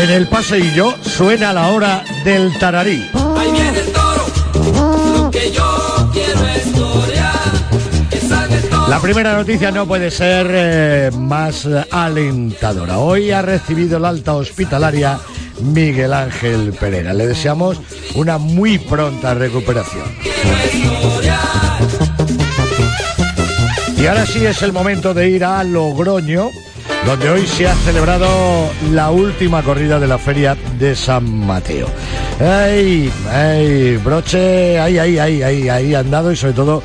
[0.03, 3.09] En el paseillo suena la hora del tararí.
[3.37, 4.25] Ahí viene el toro.
[5.15, 8.09] Lo que yo quiero es torear.
[8.09, 8.87] Que salga el toro.
[8.89, 12.97] La primera noticia no puede ser eh, más alentadora.
[12.97, 15.19] Hoy ha recibido la alta hospitalaria
[15.61, 17.13] Miguel Ángel Pereira.
[17.13, 17.79] Le deseamos
[18.15, 20.03] una muy pronta recuperación.
[23.97, 26.49] Y ahora sí es el momento de ir a Logroño,
[27.05, 28.27] donde hoy se ha celebrado
[28.91, 31.87] la última corrida de la feria de San Mateo.
[32.39, 33.11] ¡Ay!
[33.29, 33.97] ¡Ay!
[33.97, 36.83] Broche, ahí, ahí, ahí, ahí, ahí han dado y sobre todo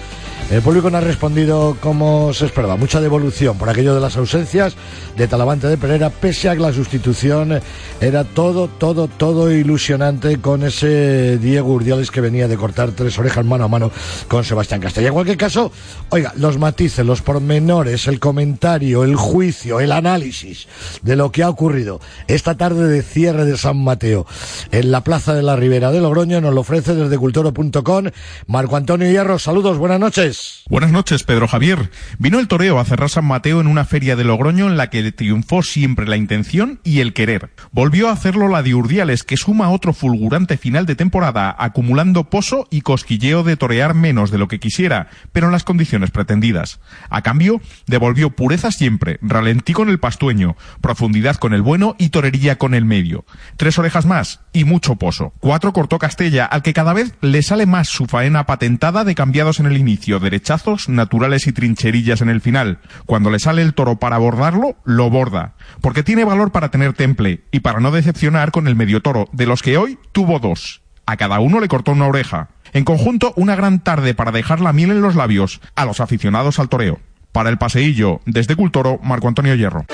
[0.51, 2.77] el público no ha respondido como se esperaba.
[2.77, 4.77] Mucha devolución por aquello de las ausencias
[5.17, 7.61] de Talavante de Pereira, pese a que la sustitución
[8.01, 13.45] era todo, todo, todo ilusionante con ese Diego Urdiales que venía de cortar tres orejas
[13.45, 13.91] mano a mano
[14.27, 15.09] con Sebastián Castella.
[15.09, 15.71] En cualquier caso,
[16.09, 20.67] oiga, los matices, los pormenores, el comentario, el juicio, el análisis
[21.03, 24.27] de lo que ha ocurrido esta tarde de cierre de San Mateo
[24.73, 28.05] en la Plaza de la Ribera de Logroño nos lo ofrece desde cultoro.com
[28.47, 29.39] Marco Antonio Hierro.
[29.39, 30.38] Saludos, buenas noches.
[30.69, 31.91] Buenas noches, Pedro Javier.
[32.19, 35.13] Vino el toreo a cerrar San Mateo en una feria de Logroño en la que
[35.13, 37.51] triunfó siempre la intención y el querer.
[37.73, 42.69] Volvió a hacerlo la de Urdiales, que suma otro fulgurante final de temporada, acumulando pozo
[42.71, 46.81] y cosquilleo de torear menos de lo que quisiera, pero en las condiciones pretendidas.
[47.09, 52.59] A cambio, devolvió pureza siempre, ralentí con el pastueño, profundidad con el bueno y torería
[52.59, 53.25] con el medio.
[53.57, 55.33] Tres orejas más y mucho pozo.
[55.41, 59.61] Cuatro cortó Castella, al que cada vez le sale más su faena patentada de cambiados
[59.61, 62.81] en el inicio, derechazos, naturales y trincherillas en el final.
[63.07, 65.55] Cuando le sale el toro para abordarlo, lo borda.
[65.81, 69.47] Porque tiene valor para tener temple y para no decepcionar con el medio toro, de
[69.47, 70.83] los que hoy tuvo dos.
[71.07, 72.51] A cada uno le cortó una oreja.
[72.75, 76.59] En conjunto, una gran tarde para dejar la miel en los labios a los aficionados
[76.59, 77.01] al toreo.
[77.33, 79.87] Para el paseillo, desde Cultoro, Marco Antonio Hierro.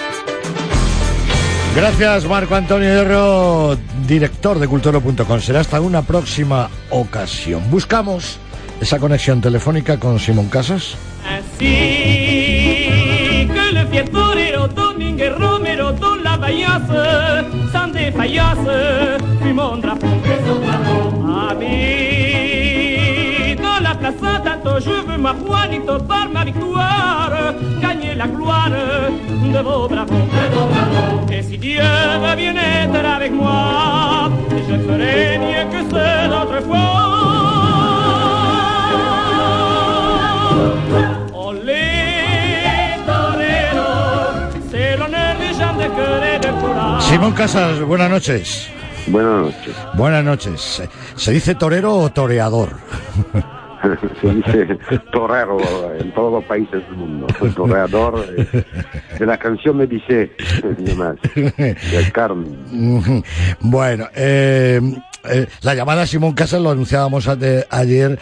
[1.76, 3.76] Gracias, Marco Antonio Hierro,
[4.08, 5.40] director de culturo.com.
[5.40, 7.62] Será hasta una próxima ocasión.
[7.70, 8.40] Buscamos
[8.80, 10.96] esa conexión telefónica con Simón Casas.
[11.28, 11.64] Ainsi
[13.48, 16.38] que le fier torero Domingue Romero Don la
[17.72, 18.68] Sans défaillance
[19.40, 20.06] Puis mon drapeau
[21.50, 21.76] Ami
[23.56, 29.62] Dans la place Saint-Anto Je veux ma Juanito Par ma victoire Gagner la gloire De
[29.62, 30.28] vos bravos.
[31.32, 34.30] Et si Dieu veut bien être avec moi
[34.68, 37.23] Je ferai mieux que ceux d'autrefois
[47.08, 48.68] Simón Casas, buenas noches.
[49.06, 49.74] Buenas noches.
[49.94, 50.60] Buenas noches.
[50.60, 52.70] ¿Se- ¿Se dice torero o toreador?
[54.22, 54.78] Se dice
[55.12, 55.58] torero
[55.98, 57.26] en todos los países del mundo.
[57.54, 58.64] Toreador eh,
[59.18, 60.32] de la canción me dice
[60.78, 61.16] y demás.
[61.34, 63.22] Del Carmen.
[63.60, 64.80] Bueno, eh,
[65.30, 67.28] eh, la llamada Simón Casas lo anunciábamos
[67.70, 68.18] ayer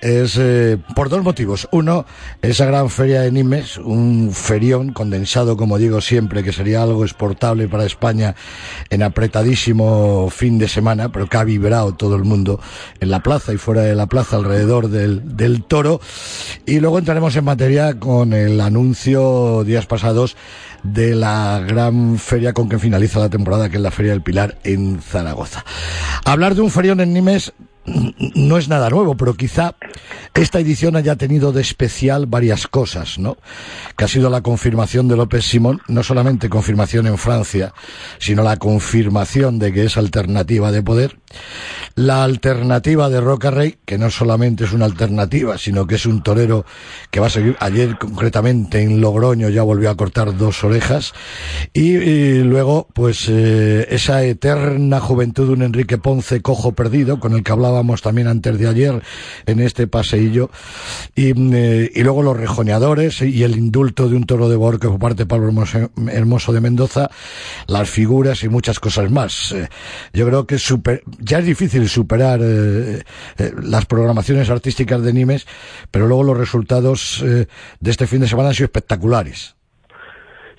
[0.00, 1.68] es eh, por dos motivos.
[1.72, 2.06] Uno,
[2.42, 7.68] esa gran feria de Nimes, un ferión condensado, como digo siempre, que sería algo exportable
[7.68, 8.34] para España
[8.90, 12.60] en apretadísimo fin de semana, pero que ha vibrado todo el mundo
[13.00, 16.00] en la plaza y fuera de la plaza alrededor del, del toro.
[16.66, 20.36] Y luego entraremos en materia con el anuncio días pasados
[20.82, 24.58] de la gran feria con que finaliza la temporada, que es la Feria del Pilar
[24.64, 25.64] en Zaragoza.
[26.24, 27.52] Hablar de un ferión en Nimes
[28.34, 29.74] no es nada nuevo, pero quizá
[30.34, 33.36] esta edición haya tenido de especial varias cosas, ¿no?
[33.96, 37.72] Que ha sido la confirmación de López Simón, no solamente confirmación en Francia,
[38.18, 41.18] sino la confirmación de que es alternativa de poder,
[41.94, 46.22] la alternativa de Roca Rey, que no solamente es una alternativa, sino que es un
[46.22, 46.64] torero
[47.10, 51.12] que va a seguir, ayer concretamente en Logroño ya volvió a cortar dos orejas,
[51.72, 57.42] y, luego, pues, eh, esa eterna juventud de un Enrique Ponce cojo perdido, con el
[57.42, 57.52] que
[58.02, 59.02] también antes de ayer
[59.46, 60.50] en este paseillo,
[61.14, 64.88] y, mm, eh, y luego los rejoneadores y el indulto de un toro de Borque
[64.88, 65.48] por parte de Pablo
[66.10, 67.10] Hermoso, de Mendoza,
[67.66, 69.52] las figuras y muchas cosas más.
[69.52, 69.68] Eh,
[70.12, 73.02] yo creo que super- ya es difícil superar eh,
[73.62, 75.46] las programaciones artísticas de Nimes,
[75.90, 79.56] pero luego los resultados de este fin de semana han sido espectaculares.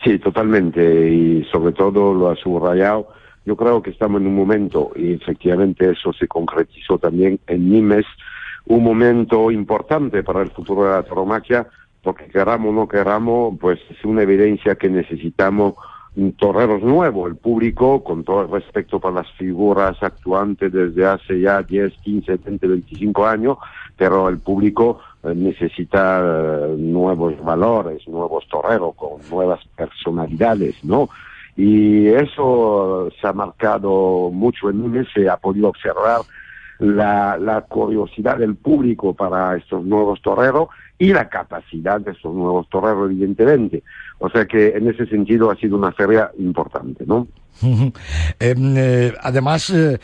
[0.03, 0.81] Sí, totalmente.
[1.11, 3.18] Y sobre todo lo ha subrayado.
[3.49, 8.05] Yo creo que estamos en un momento, y efectivamente eso se concretizó también en Nimes,
[8.67, 11.65] un momento importante para el futuro de la tauromaquia,
[12.03, 15.73] porque queramos o no queramos, pues es una evidencia que necesitamos
[16.37, 17.31] toreros nuevos.
[17.31, 22.35] El público, con todo el respeto para las figuras actuantes desde hace ya 10, 15,
[22.35, 23.57] 20, 25 años,
[23.97, 31.09] pero el público eh, necesita eh, nuevos valores, nuevos toreros con nuevas personalidades, ¿no?
[31.61, 36.21] Y eso se ha marcado mucho en Nimes, se ha podido observar
[36.77, 42.69] la, la curiosidad del público para estos nuevos toreros y la capacidad de estos nuevos
[42.69, 43.83] toreros, evidentemente.
[44.19, 47.27] O sea que en ese sentido ha sido una feria importante, ¿no?
[48.39, 49.99] Em, eh, además, eh,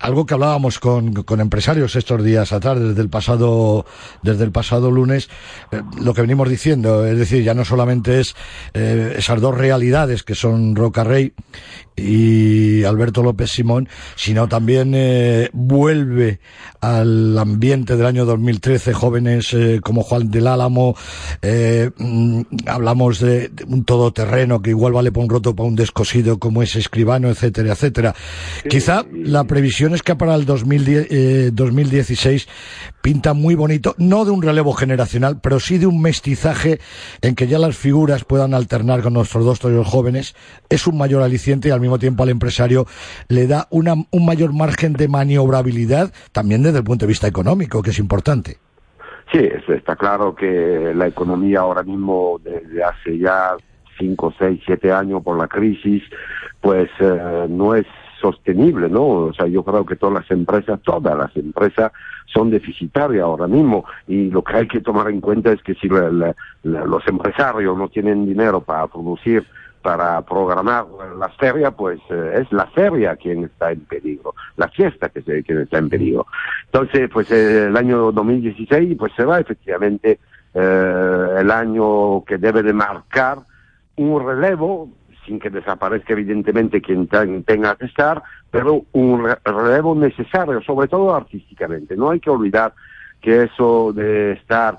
[0.00, 3.86] algo que hablábamos con, con empresarios estos días atrás, desde el pasado,
[4.22, 5.28] desde el pasado lunes,
[5.72, 8.34] eh, lo que venimos diciendo, es decir, ya no solamente es
[8.74, 11.32] esas dos realidades que son Roca Rey
[11.96, 14.94] y Alberto López Simón, sino también
[15.52, 16.40] vuelve
[16.80, 20.94] al ambiente del año 2013 jóvenes como Juan del Álamo,
[21.42, 26.62] mm, hablamos de, un todoterreno que igual vale para un roto, para un descosido como
[26.62, 28.14] es escribano, etcétera, etcétera.
[28.68, 32.48] Quizá la previsión es que para el 2010, eh, 2016
[33.00, 36.80] pinta muy bonito, no de un relevo generacional, pero sí de un mestizaje
[37.22, 40.34] en que ya las figuras puedan alternar con nuestros dos toreros jóvenes.
[40.68, 42.86] Es un mayor aliciente y al mismo tiempo al empresario
[43.28, 47.80] le da una, un mayor margen de maniobrabilidad, también desde el punto de vista económico,
[47.80, 48.58] que es importante.
[49.30, 53.56] Sí, está claro que la economía ahora mismo, desde hace ya
[53.98, 56.02] cinco, seis, siete años por la crisis,
[56.60, 57.86] pues eh, no es
[58.20, 59.06] sostenible, ¿no?
[59.06, 61.92] O sea, yo creo que todas las empresas, todas las empresas
[62.26, 65.88] son deficitarias ahora mismo y lo que hay que tomar en cuenta es que si
[65.88, 66.34] la-
[66.64, 69.46] los empresarios no tienen dinero para producir
[69.82, 70.86] para programar
[71.18, 75.44] la feria, pues eh, es la feria quien está en peligro, la fiesta que se,
[75.44, 76.26] quien está en peligro.
[76.66, 80.18] Entonces, pues eh, el año 2016 pues será efectivamente
[80.52, 83.38] eh, el año que debe de marcar
[83.98, 84.88] un relevo
[85.26, 90.88] sin que desaparezca evidentemente quien ten- tenga que estar, pero un re- relevo necesario, sobre
[90.88, 91.96] todo artísticamente.
[91.96, 92.72] No hay que olvidar
[93.20, 94.78] que eso de estar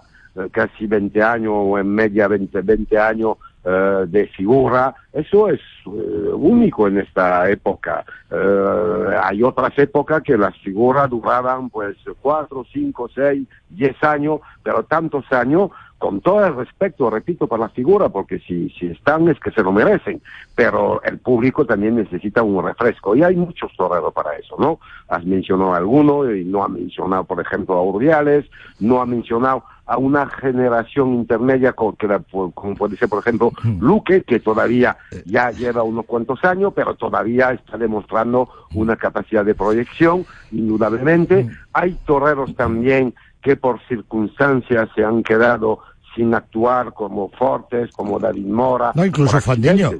[0.52, 6.32] casi 20 años o en media 20, 20 años eh, de figura, eso es eh,
[6.34, 8.06] único en esta época.
[8.32, 14.84] Eh, hay otras épocas que las figuras duraban pues cuatro, cinco, seis, diez años, pero
[14.84, 19.38] tantos años con todo el respeto, repito, para la figura, porque si, si están es
[19.42, 20.22] que se lo merecen,
[20.56, 24.80] pero el público también necesita un refresco y hay muchos toreros para eso, ¿no?
[25.10, 28.46] Has mencionado alguno y no ha mencionado, por ejemplo, a Urdiales,
[28.80, 32.20] no ha mencionado a una generación intermedia co- que la-
[32.54, 37.52] como puede ser, por ejemplo, Luque, que todavía ya lleva unos cuantos años, pero todavía
[37.54, 41.50] está demostrando una capacidad de proyección, indudablemente.
[41.74, 45.80] Hay toreros también que por circunstancias se han quedado
[46.16, 48.92] sin actuar, como Fortes, como David Mora.
[48.94, 49.92] No, incluso por Fandiño.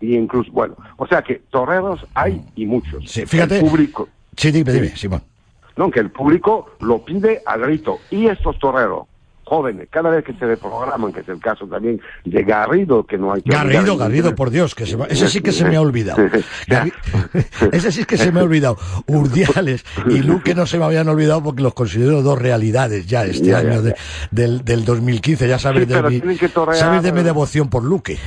[0.00, 3.04] Y incluso, bueno, o sea que toreros hay y muchos.
[3.10, 3.58] Sí, fíjate.
[3.58, 5.22] El público, Sí, dime, dime, Simón.
[5.76, 7.98] no, que el público lo pide a grito.
[8.10, 9.06] Y estos toreros,
[9.44, 13.32] jóvenes, cada vez que se reprograman, que es el caso también de Garrido, que no
[13.32, 15.80] hay que Garrido, Garrido, por Dios, que se va- ese sí que se me ha
[15.80, 16.22] olvidado.
[17.72, 18.76] Ese sí que se me ha olvidado.
[19.06, 23.46] Urdiales y Luque no se me habían olvidado porque los considero dos realidades ya este
[23.48, 23.94] Ya, ya, año de-
[24.30, 25.48] del, del 2015.
[25.48, 26.20] Ya sabes, Sí, de mi,
[26.74, 28.18] sabes de mi devoción por Luque.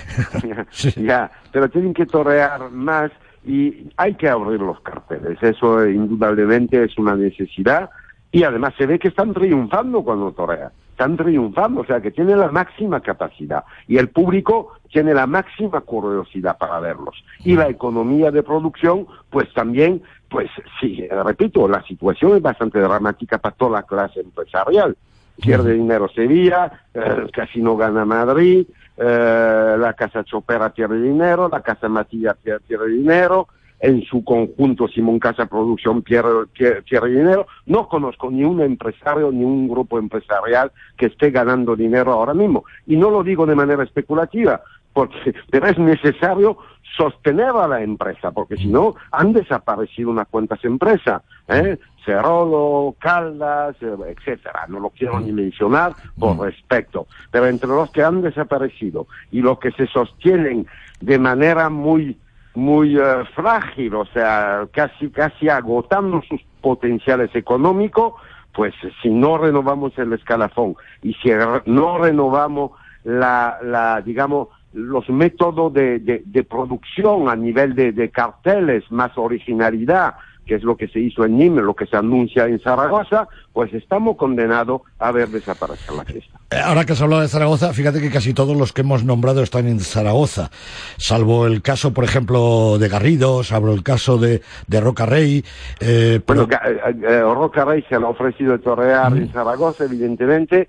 [0.98, 3.12] ya, pero tienen que torear más
[3.46, 5.38] y hay que abrir los carteles.
[5.42, 7.90] Eso eh, indudablemente es una necesidad
[8.32, 10.70] y además se ve que están triunfando cuando torean.
[10.98, 15.82] Están triunfando, o sea que tienen la máxima capacidad y el público tiene la máxima
[15.82, 17.24] curiosidad para verlos.
[17.44, 20.50] Y la economía de producción, pues también, pues
[20.82, 24.98] sí, eh, repito, la situación es bastante dramática para toda la clase empresarial
[25.40, 28.66] pierde dinero Sevilla, eh, el Casino gana Madrid,
[28.98, 33.48] eh, la Casa Chopera pierde dinero, la Casa Matilla pierde dinero,
[33.80, 37.48] en su conjunto Simón Casa Producción pierde, pierde, pierde dinero.
[37.66, 42.66] No conozco ni un empresario ni un grupo empresarial que esté ganando dinero ahora mismo.
[42.86, 44.62] Y no lo digo de manera especulativa,
[44.94, 46.58] porque, pero es necesario
[46.96, 51.78] sostener a la empresa, porque si no, han desaparecido unas cuantas empresas, ¿eh?
[52.04, 54.66] Cerolo, Caldas, etcétera.
[54.70, 57.06] No lo quiero ni mencionar por respeto.
[57.32, 60.66] Pero entre los que han desaparecido y los que se sostienen
[61.02, 62.18] de manera muy
[62.58, 63.04] muy eh,
[63.36, 68.14] frágil, o sea, casi casi agotando sus potenciales económicos,
[68.54, 71.30] pues si no renovamos el escalafón y si
[71.68, 72.72] no renovamos
[73.04, 79.16] la, la digamos, los métodos de, de- de producción a nivel de, de carteles, más
[79.18, 80.16] originalidad,
[80.48, 83.74] que es lo que se hizo en Nîmes, lo que se anuncia en Zaragoza, pues
[83.74, 86.40] estamos condenados a ver desaparecer la fiesta.
[86.50, 89.44] Eh, Ahora que has hablado de Zaragoza, fíjate que casi todos los que hemos nombrado
[89.44, 90.50] están en Zaragoza,
[90.98, 95.44] salvo el caso, por ejemplo, de Garrido, salvo el caso de, de Roca Rey.
[95.82, 100.68] eh, pero- Bueno, eh, eh, Roca Rey se le ha ofrecido torear en Zaragoza, evidentemente,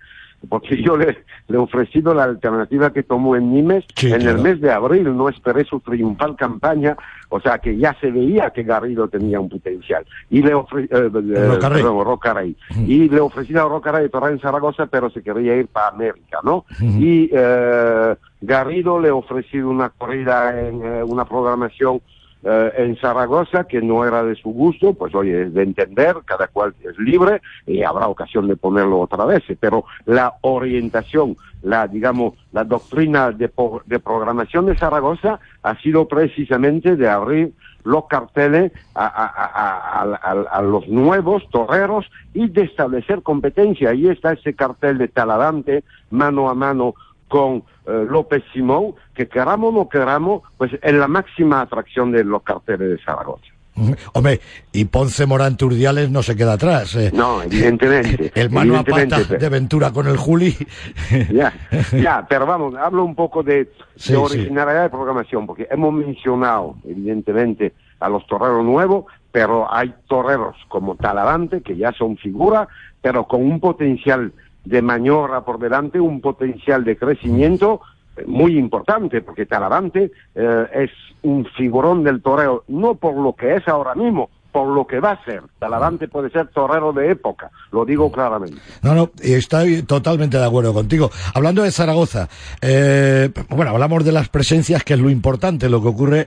[0.49, 4.37] porque yo le, le he ofrecido la alternativa que tomó en Nimes Sí, en claro.
[4.37, 6.97] el mes de abril, no esperé su triunfal campaña,
[7.29, 10.05] o sea que ya se veía que Garrido tenía un potencial.
[10.31, 11.83] Y le ofrecí, Roca Rey.
[11.83, 12.57] Roca Rey.
[12.87, 16.39] Y le ofrecí a Roca Rey torear en Zaragoza, pero se quería ir para América,
[16.45, 16.65] ¿no?
[16.81, 22.01] Y eh, Garrido le he ofrecido una corrida en eh, una programación
[22.45, 26.47] eh, en Zaragoza que no era de su gusto, pues oye, es de entender, cada
[26.49, 32.35] cual es libre y habrá ocasión de ponerlo otra vez, pero la orientación, la digamos,
[32.53, 33.51] la doctrina de,
[33.87, 37.53] de programación de Zaragoza ha sido precisamente de abrir
[37.85, 43.91] los carteles a- a- a- a los nuevos toreros y de establecer competencia.
[43.91, 46.95] Ahí está ese cartel de Taladante, mano a mano
[47.29, 52.25] con eh, López Simón, que queramos o no queramos, pues es la máxima atracción de
[52.25, 53.45] los carteles de Zaragoza.
[54.15, 54.41] Hombre,
[54.73, 56.97] y Ponce Morante Urdiales no se queda atrás.
[56.97, 57.13] eh.
[57.15, 58.33] No, evidentemente.
[58.41, 60.57] El mano a pata evidentemente, de Ventura con el Juli.
[61.33, 61.53] Ya,
[61.93, 64.25] ya, pero vamos, hablo un poco de, Sí, de sí.
[64.25, 70.97] originalidad de programación, porque hemos mencionado, evidentemente, a los toreros nuevos, pero hay toreros como
[70.97, 72.67] Talavante, que ya son figuras,
[73.01, 74.33] pero con un potencial
[74.69, 77.81] de maniobra por delante, un potencial de crecimiento
[78.17, 80.91] eh, muy importante, porque Talavante eh, es
[81.23, 85.13] un figurón del toreo, no por lo que es ahora mismo, por lo que va
[85.13, 85.43] a ser.
[85.61, 88.59] Talavante puede ser torero de época, lo digo claramente.
[88.83, 91.11] No, no, y estoy totalmente de acuerdo contigo.
[91.35, 92.29] Hablando de Zaragoza,
[92.61, 96.27] eh, bueno, hablamos de las presencias, que es lo importante, lo que ocurre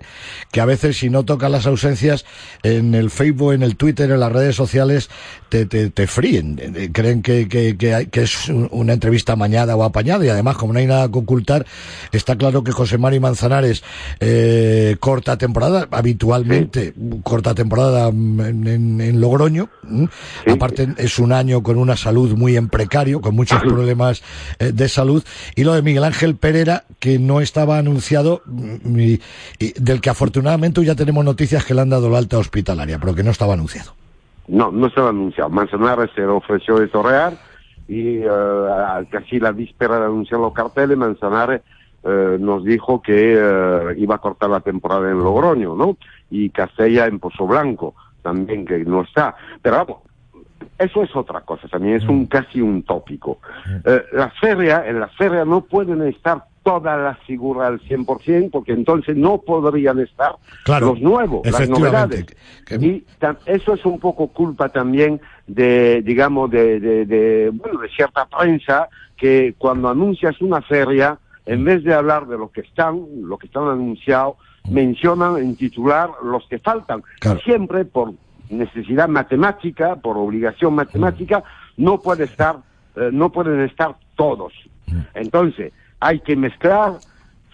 [0.51, 2.25] que a veces si no tocan las ausencias
[2.63, 5.09] en el Facebook, en el Twitter, en las redes sociales,
[5.49, 6.55] te, te, te fríen.
[6.93, 10.55] Creen que, que, que, hay- que es un- una entrevista amañada o apañada y además,
[10.55, 11.65] como no hay nada que ocultar,
[12.13, 13.83] está claro que José Mari Manzanares,
[14.21, 19.69] eh, corta temporada, habitualmente corta temporada en, en- en Logroño.
[20.47, 24.23] Aparte es un año con una salud muy en precario, con muchos problemas
[24.59, 25.23] eh, de salud.
[25.55, 29.19] Y lo de Miguel Ángel Pereira, que no estaba anunciado, mm, y-
[29.59, 33.15] y del que afortunadamente ya tenemos noticias que le han dado la alta hospitalaria, pero
[33.15, 33.93] que no estaba anunciado.
[34.47, 35.49] No, no estaba anunciado.
[35.49, 37.37] Manzanares se le ofreció de torrear
[37.87, 41.61] y a- casi la víspera de anunciar los carteles, Manzanares
[42.03, 45.97] eh, nos dijo que iba a cortar la temporada en Logroño, ¿no?
[46.31, 49.35] Y Castella en Pozo Blanco, también que no está.
[49.61, 49.97] Pero vamos,
[50.77, 53.39] eso es otra cosa, también es un casi un tópico.
[53.85, 58.73] Eh, la feria, en la feria no pueden estar todas las figuras al 100%, porque
[58.73, 62.25] entonces no podrían estar Claro, los nuevos, las novedades.
[62.79, 63.03] Y
[63.45, 68.89] eso es un poco culpa también de, digamos, de, de, de, bueno, de cierta prensa
[69.17, 73.47] que cuando anuncias una feria, en vez de hablar de lo que están, lo que
[73.47, 74.35] están anunciados,
[74.69, 77.03] mencionan en titular los que faltan.
[77.43, 78.13] Siempre por
[78.49, 81.43] necesidad matemática, por obligación matemática,
[81.77, 82.57] no puede estar,
[82.95, 84.53] eh, no pueden estar todos.
[85.13, 86.93] Entonces, hay que mezclar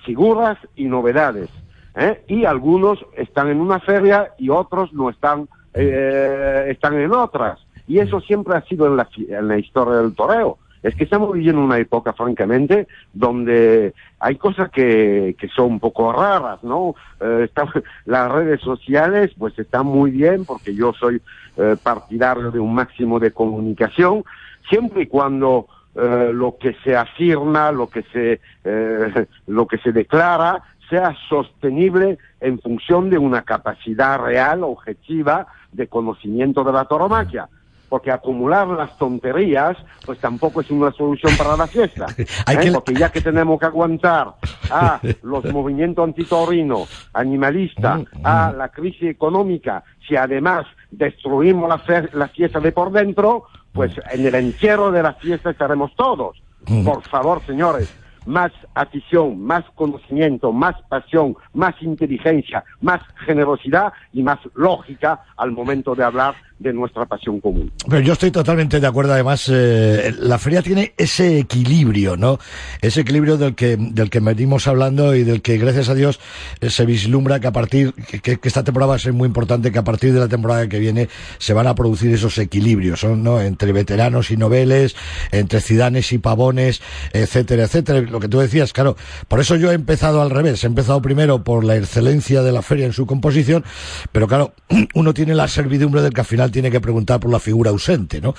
[0.05, 1.49] figuras y novedades.
[1.95, 2.23] ¿eh?
[2.27, 7.59] Y algunos están en una feria y otros no están, eh, están en otras.
[7.87, 10.57] Y eso siempre ha sido en la, en la historia del toreo.
[10.83, 16.11] Es que estamos viviendo una época, francamente, donde hay cosas que, que son un poco
[16.11, 16.95] raras, ¿no?
[17.19, 17.49] Eh,
[18.05, 21.21] las redes sociales, pues están muy bien, porque yo soy
[21.57, 24.23] eh, partidario de un máximo de comunicación,
[24.69, 28.39] siempre y cuando eh, lo que se afirma, lo que se,
[29.47, 36.63] lo que se declara, sea sostenible en función de una capacidad real, objetiva, de conocimiento
[36.63, 37.49] de la tauromaquia.
[37.89, 42.05] Porque acumular las tonterías, pues tampoco es una solución para la fiesta.
[42.17, 42.25] ¿eh?
[42.61, 44.33] que- Porque ya que tenemos que aguantar
[44.69, 52.27] a los movimientos antitaurinos, animalistas, a la crisis económica, si además destruimos la, fe- la
[52.27, 56.41] fiesta de por dentro, pues en el encierro de la fiesta estaremos todos.
[56.83, 64.39] Por favor, señores, más afición, más conocimiento, más pasión, más inteligencia, más generosidad y más
[64.55, 67.71] lógica al momento de hablar de nuestra pasión común.
[67.87, 69.13] Pero yo estoy totalmente de acuerdo.
[69.13, 72.39] Además, eh, la feria tiene ese equilibrio, ¿no?
[72.81, 76.19] Ese equilibrio del que del que venimos hablando y del que, gracias a Dios,
[76.61, 79.71] eh, se vislumbra que a partir que, que- esta temporada va a ser muy importante,
[79.71, 83.39] que a partir de la temporada que viene se van a producir esos equilibrios, ¿no?
[83.41, 84.95] Entre veteranos y noveles,
[85.31, 86.81] entre cidanes y pavones,
[87.13, 88.01] etcétera, etcétera.
[88.01, 88.95] Lo que tú decías, claro.
[89.27, 90.63] Por eso yo he empezado al revés.
[90.63, 93.63] He empezado primero por la excelencia de la feria en su composición,
[94.11, 94.53] pero claro,
[94.95, 98.21] uno tiene la servidumbre del que al final tiene que preguntar por la figura ausente,
[98.21, 98.33] ¿no?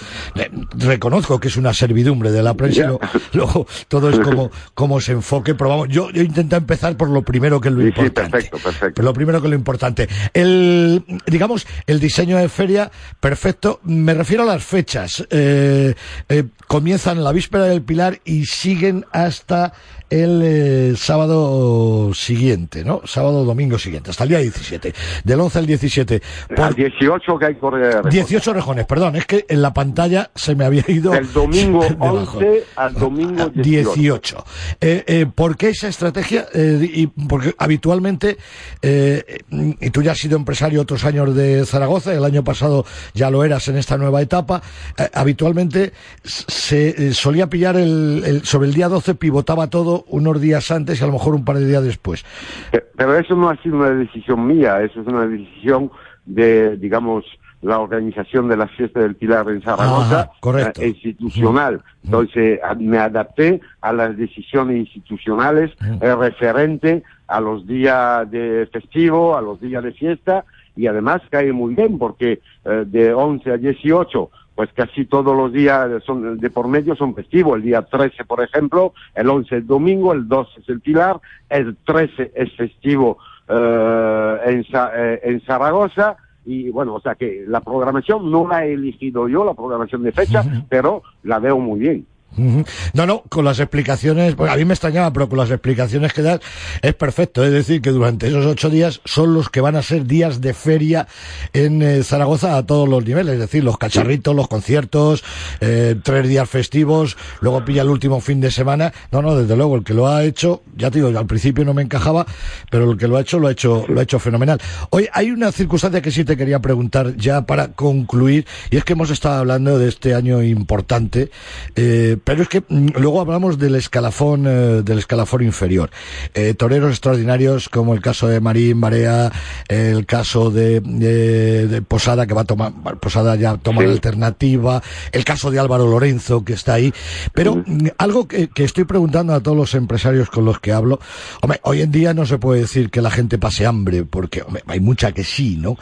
[0.77, 3.01] Reconozco que es una servidumbre de la prensa y lo-
[3.33, 7.23] luego todo es como, como se enfoque, pero vamos, yo, yo intento empezar por lo
[7.23, 8.31] primero que es lo Sí, sí, importante.
[8.31, 8.95] perfecto, perfecto.
[8.95, 10.09] Pero lo primero que es lo importante.
[10.33, 12.91] El, digamos, el diseño de feria,
[13.21, 13.81] perfecto.
[13.85, 15.27] Me refiero a las fechas.
[15.31, 15.95] Eh,
[16.29, 19.73] eh, comienzan la víspera del Pilar y siguen hasta
[20.11, 23.03] el eh, sábado siguiente, ¿no?
[23.05, 24.95] Sábado domingo siguiente, hasta el día 17.
[25.25, 26.23] Del 11 al 17.
[26.57, 28.09] Al 18 que hay que correr.
[28.09, 31.11] 18 rejones, perdón, es que en la pantalla se me había ido.
[31.13, 32.39] Del domingo debajo.
[32.39, 33.95] 11 al domingo 18.
[33.95, 34.45] 18.
[34.81, 36.47] Eh, eh, ¿Por qué esa estrategia?
[36.55, 38.39] Eh, y porque habitualmente,
[38.83, 39.41] eh,
[39.81, 42.85] y tú ya has sido empresario otros años de Zaragoza, el año pasado
[43.15, 44.63] ya lo eras en esta nueva etapa,
[44.97, 45.93] eh, habitualmente
[46.25, 51.01] se eh, solía pillar el, el- sobre el día 12, pivotaba todo unos días antes
[51.01, 52.25] y a lo mejor un par de días después.
[52.71, 55.91] Pe- Pero eso no ha sido una decisión mía, eso es una decisión
[56.27, 57.25] de, digamos,
[57.61, 60.31] la organización de la fiesta del Pilar en Zaragoza, Ajá,
[60.79, 61.83] eh, institucional.
[62.05, 69.43] Entonces, me adapté a las decisiones institucionales eh, referente a los días de festivo, a
[69.43, 70.45] los días de fiesta,
[70.77, 75.53] y además cae muy bien porque eh, de 11 a 18 pues casi todos los
[75.53, 77.59] días son de por medio son festivos.
[77.59, 81.77] El día 13, por ejemplo, el 11 es domingo, el 12 es el Pilar, el
[81.77, 86.17] 13 es festivo eh, en, eh, en Zaragoza.
[86.45, 90.11] Y bueno, o sea que la programación no la he elegido yo, la programación de
[90.11, 92.05] fecha, pero la veo muy bien.
[92.37, 96.23] No, no, con las explicaciones, porque a mí me extrañaba, pero con las explicaciones que
[96.23, 96.41] das
[96.83, 97.45] es perfecto.
[97.45, 100.55] Es decir, que durante esos ocho días son los que van a ser días de
[100.55, 101.09] feria
[101.53, 103.35] en eh, Zaragoza a todos los niveles.
[103.35, 105.25] Es decir, los cacharritos, los conciertos,
[105.61, 108.93] eh, tres días festivos, luego pilla el último fin de semana.
[109.11, 111.75] No, no, desde luego, el que lo ha hecho, ya te digo, al principio no
[111.75, 112.27] me encajaba,
[112.71, 114.61] pero el que lo ha hecho, lo ha hecho, lo ha hecho fenomenal.
[114.91, 118.93] Hoy hay una circunstancia que sí te quería preguntar ya para concluir, y es que
[118.93, 121.31] hemos estado hablando de este año importante,
[121.75, 125.91] eh, pero es que mm, luego hablamos del escalafón, eh, del escalafón inferior.
[126.35, 129.31] Eh, toreros extraordinarios como el caso de Marín Barea,
[129.69, 134.83] el caso de, de- de Posada que va a tomar, Posada ya toma la alternativa,
[135.13, 136.93] el caso de Álvaro Lorenzo que está ahí,
[137.33, 141.01] pero mm, algo que, que estoy preguntando a todos los empresarios con los que hablo,
[141.43, 144.63] hombre, hoy en día no se puede decir que la gente pase hambre, porque hombre,
[144.67, 145.77] hay mucha que sí, ¿no?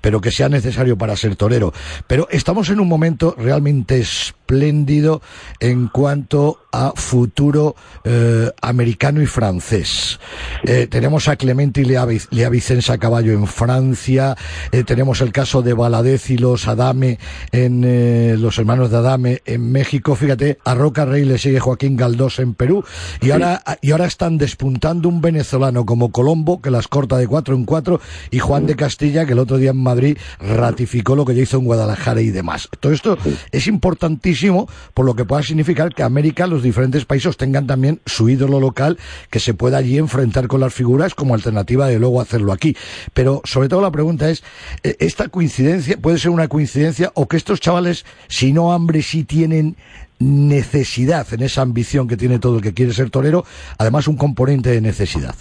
[0.00, 1.72] Pero que sea necesario para ser torero.
[2.06, 5.22] Pero estamos en un momento realmente espléndido
[5.60, 10.18] en cuanto a futuro eh, americano y francés.
[10.64, 14.36] Eh, tenemos a Clemente y Lea, Vic- Lea Vicenza caballo en Francia,
[14.70, 17.18] eh, tenemos el caso de Valadez y los Adame
[17.52, 22.38] en los hermanos de Adame en México, fíjate, a Roca Rey le sigue Joaquín Galdós
[22.38, 22.84] en Perú.
[23.20, 27.54] Y ahora y ahora están despuntando un venezolano como Colombo que las corta de cuatro
[27.54, 31.34] en cuatro y Juan de Castilla que el otro día en Madrid ratificó lo que
[31.34, 32.68] ya hizo en Guadalajara y demás.
[32.80, 33.18] Todo esto
[33.50, 38.28] es importantísimo por lo que pueda significar que América, los diferentes países tengan también su
[38.28, 38.98] ídolo local
[39.30, 42.76] que se pueda allí enfrentar con las figuras como alternativa de luego hacerlo aquí.
[43.14, 44.44] Pero sobre todo la pregunta es,
[44.82, 49.24] eh, ¿esta coincidencia puede ser una coincidencia o que estos chavales, si no hambre, sí
[49.24, 49.76] tienen
[50.18, 53.44] necesidad en esa ambición que tiene todo el que quiere ser torero,
[53.78, 55.34] además un componente de necesidad?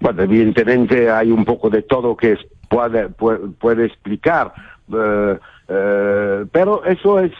[0.00, 2.36] Bueno, evidentemente hay un poco de todo que
[2.68, 4.52] puede, puede explicar,
[4.92, 7.32] eh, eh, pero eso es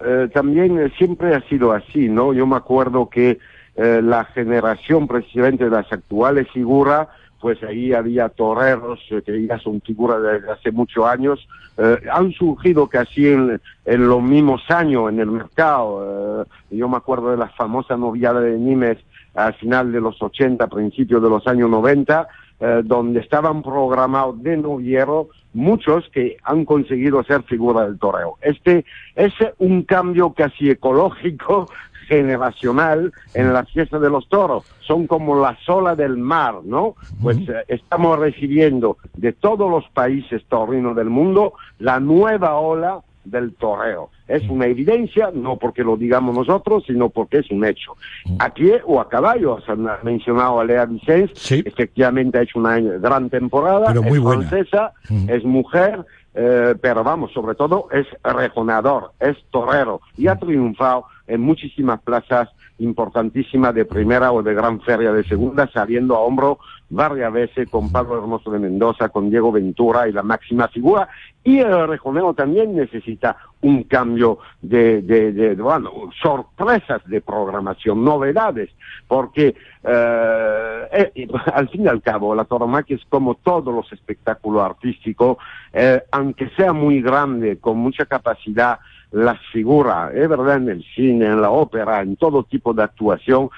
[0.00, 2.32] eh, también eh, siempre ha sido así, ¿no?
[2.32, 3.38] Yo me acuerdo que
[3.76, 7.08] eh, la generación precisamente de las actuales figuras,
[7.40, 12.86] pues ahí había toreros eh, que ya son figuras desde hace muchos años, han surgido
[12.86, 16.46] casi en, en los mismos años en el mercado.
[16.70, 18.98] yo me acuerdo de la famosa noviada de Nimes
[19.34, 22.28] al final de los 80, principios de los años 90,
[22.60, 28.36] eh, donde estaban programados de noviero muchos que han conseguido ser figura del toreo.
[28.40, 28.84] Este
[29.14, 31.68] es un cambio casi ecológico,
[32.08, 34.64] generacional en la fiesta de los toros.
[34.80, 36.96] Son como la sola del mar, ¿no?
[37.22, 43.54] Pues eh, estamos recibiendo de todos los países taurinos del mundo la nueva ola del
[43.54, 44.10] toreo.
[44.28, 47.96] Es una evidencia, no porque lo digamos nosotros, sino porque es un hecho.
[48.38, 52.78] A pie o a caballo, se han mencionado a Lea Vicens, efectivamente ha hecho una
[52.78, 54.48] gran temporada, Pero muy es buena.
[54.48, 54.92] francesa,
[55.28, 56.04] es mujer,
[56.34, 62.48] eh, pero vamos, sobre todo es rejonador, es torero y ha triunfado en muchísimas plazas
[62.78, 66.58] importantísimas de primera o de gran feria de segunda, saliendo a hombro
[66.94, 71.08] varias veces con Pablo Hermoso de Mendoza, con Diego Ventura y la máxima figura.
[71.42, 75.90] Y el rejoneo también necesita un cambio de, de, de- bueno,
[76.22, 78.70] sorpresas de programación, novedades,
[79.08, 84.62] porque eh, eh, al fin y al cabo la tauromaquia es como todos los espectáculos
[84.62, 85.36] artísticos,
[85.72, 88.78] eh, aunque sea muy grande, con mucha capacidad,
[89.10, 93.48] las figuras, es verdad, en el cine, en la ópera, en todo tipo de actuación,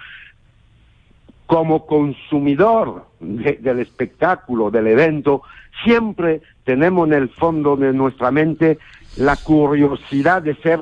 [1.47, 5.43] como consumidor de- del espectáculo, del evento,
[5.85, 8.79] siempre tenemos en el fondo de nuestra mente
[9.17, 10.81] la curiosidad de ser,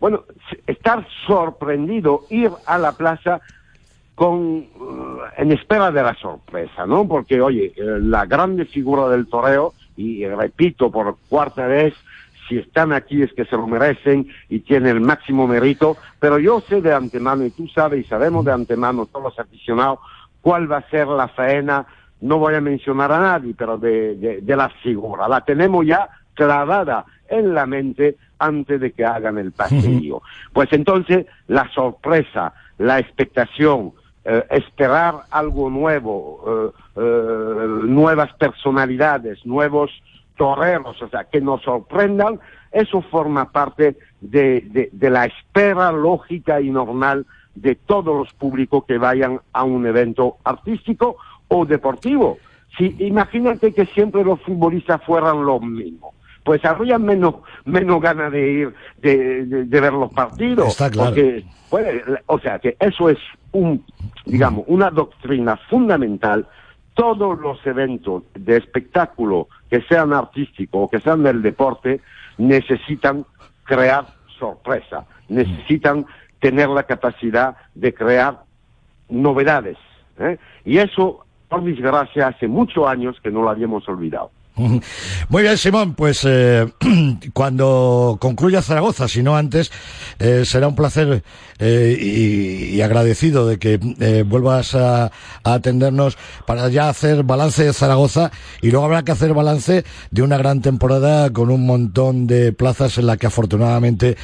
[0.00, 0.24] bueno,
[0.66, 3.40] estar sorprendido, ir a la plaza
[4.14, 4.66] con eh,
[5.36, 7.06] en espera de la sorpresa, ¿no?
[7.06, 11.94] Porque, oye, eh, la grande figura del toreo, y repito por cuarta vez,
[12.48, 16.60] si están aquí es que se lo merecen y tienen el máximo mérito, pero yo
[16.60, 19.98] sé de antemano, y tú sabes, y sabemos de antemano todos los aficionados,
[20.40, 21.86] cuál va a ser la faena,
[22.20, 25.28] no voy a mencionar a nadie, pero de, de, de la figura.
[25.28, 30.22] La tenemos ya clavada en la mente antes de que hagan el pasillo.
[30.52, 33.92] Pues entonces, la sorpresa, la expectación,
[34.24, 39.90] eh, esperar algo nuevo, eh, eh, nuevas personalidades, nuevos
[40.36, 42.38] toreros, o sea, que nos sorprendan,
[42.72, 48.84] eso forma parte de, de- de la espera lógica y normal de todos los públicos
[48.86, 51.16] que vayan a un evento artístico
[51.48, 52.38] o deportivo.
[52.76, 56.14] Si, imagínate que siempre los futbolistas fueran los mismos.
[56.44, 60.68] Pues habría menos, menos ganas de ir, de, de- de ver los partidos.
[60.68, 61.10] Está claro.
[61.10, 61.44] Porque,
[62.26, 63.18] o sea, que eso es
[63.52, 63.84] un,
[64.26, 66.46] digamos, una doctrina fundamental
[66.96, 72.00] todos los eventos de espectáculo, que sean artísticos o que sean del deporte,
[72.38, 73.26] necesitan
[73.64, 74.06] crear
[74.38, 76.06] sorpresa, necesitan
[76.40, 78.42] tener la capacidad de crear
[79.10, 79.76] novedades.
[80.18, 80.38] ¿eh?
[80.64, 84.30] Y eso, por desgracia, hace muchos años que no lo habíamos olvidado.
[85.28, 86.66] Muy bien, Simón, pues eh,
[87.34, 89.70] cuando concluya Zaragoza, si no antes,
[90.18, 91.22] eh, será un placer
[91.58, 91.98] eh,
[92.72, 93.78] y, agradecido de que
[94.24, 95.10] vuelvas a, a
[95.54, 98.30] atendernos para ya hacer balance de Zaragoza
[98.62, 102.98] y luego habrá que hacer balance de una gran temporada con un montón de plazas
[102.98, 104.16] en la que afortunadamente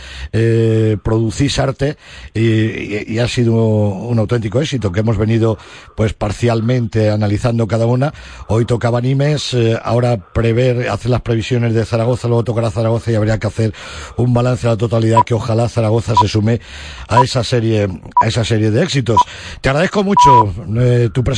[1.02, 1.96] producís arte
[2.34, 5.58] y, ha sido un auténtico éxito que hemos venido
[5.96, 8.12] pues parcialmente analizando cada una.
[8.48, 13.14] Hoy tocaba Nimes, eh, ahora prever, hacer las previsiones de Zaragoza, luego tocará Zaragoza y
[13.14, 13.74] habría que hacer
[14.16, 16.60] un balance de la totalidad que ojalá Zaragoza se sume
[17.08, 17.88] a esa serie,
[18.20, 19.20] a esa serie de éxitos.
[19.60, 21.30] Te agradezco mucho eh, tu presencia.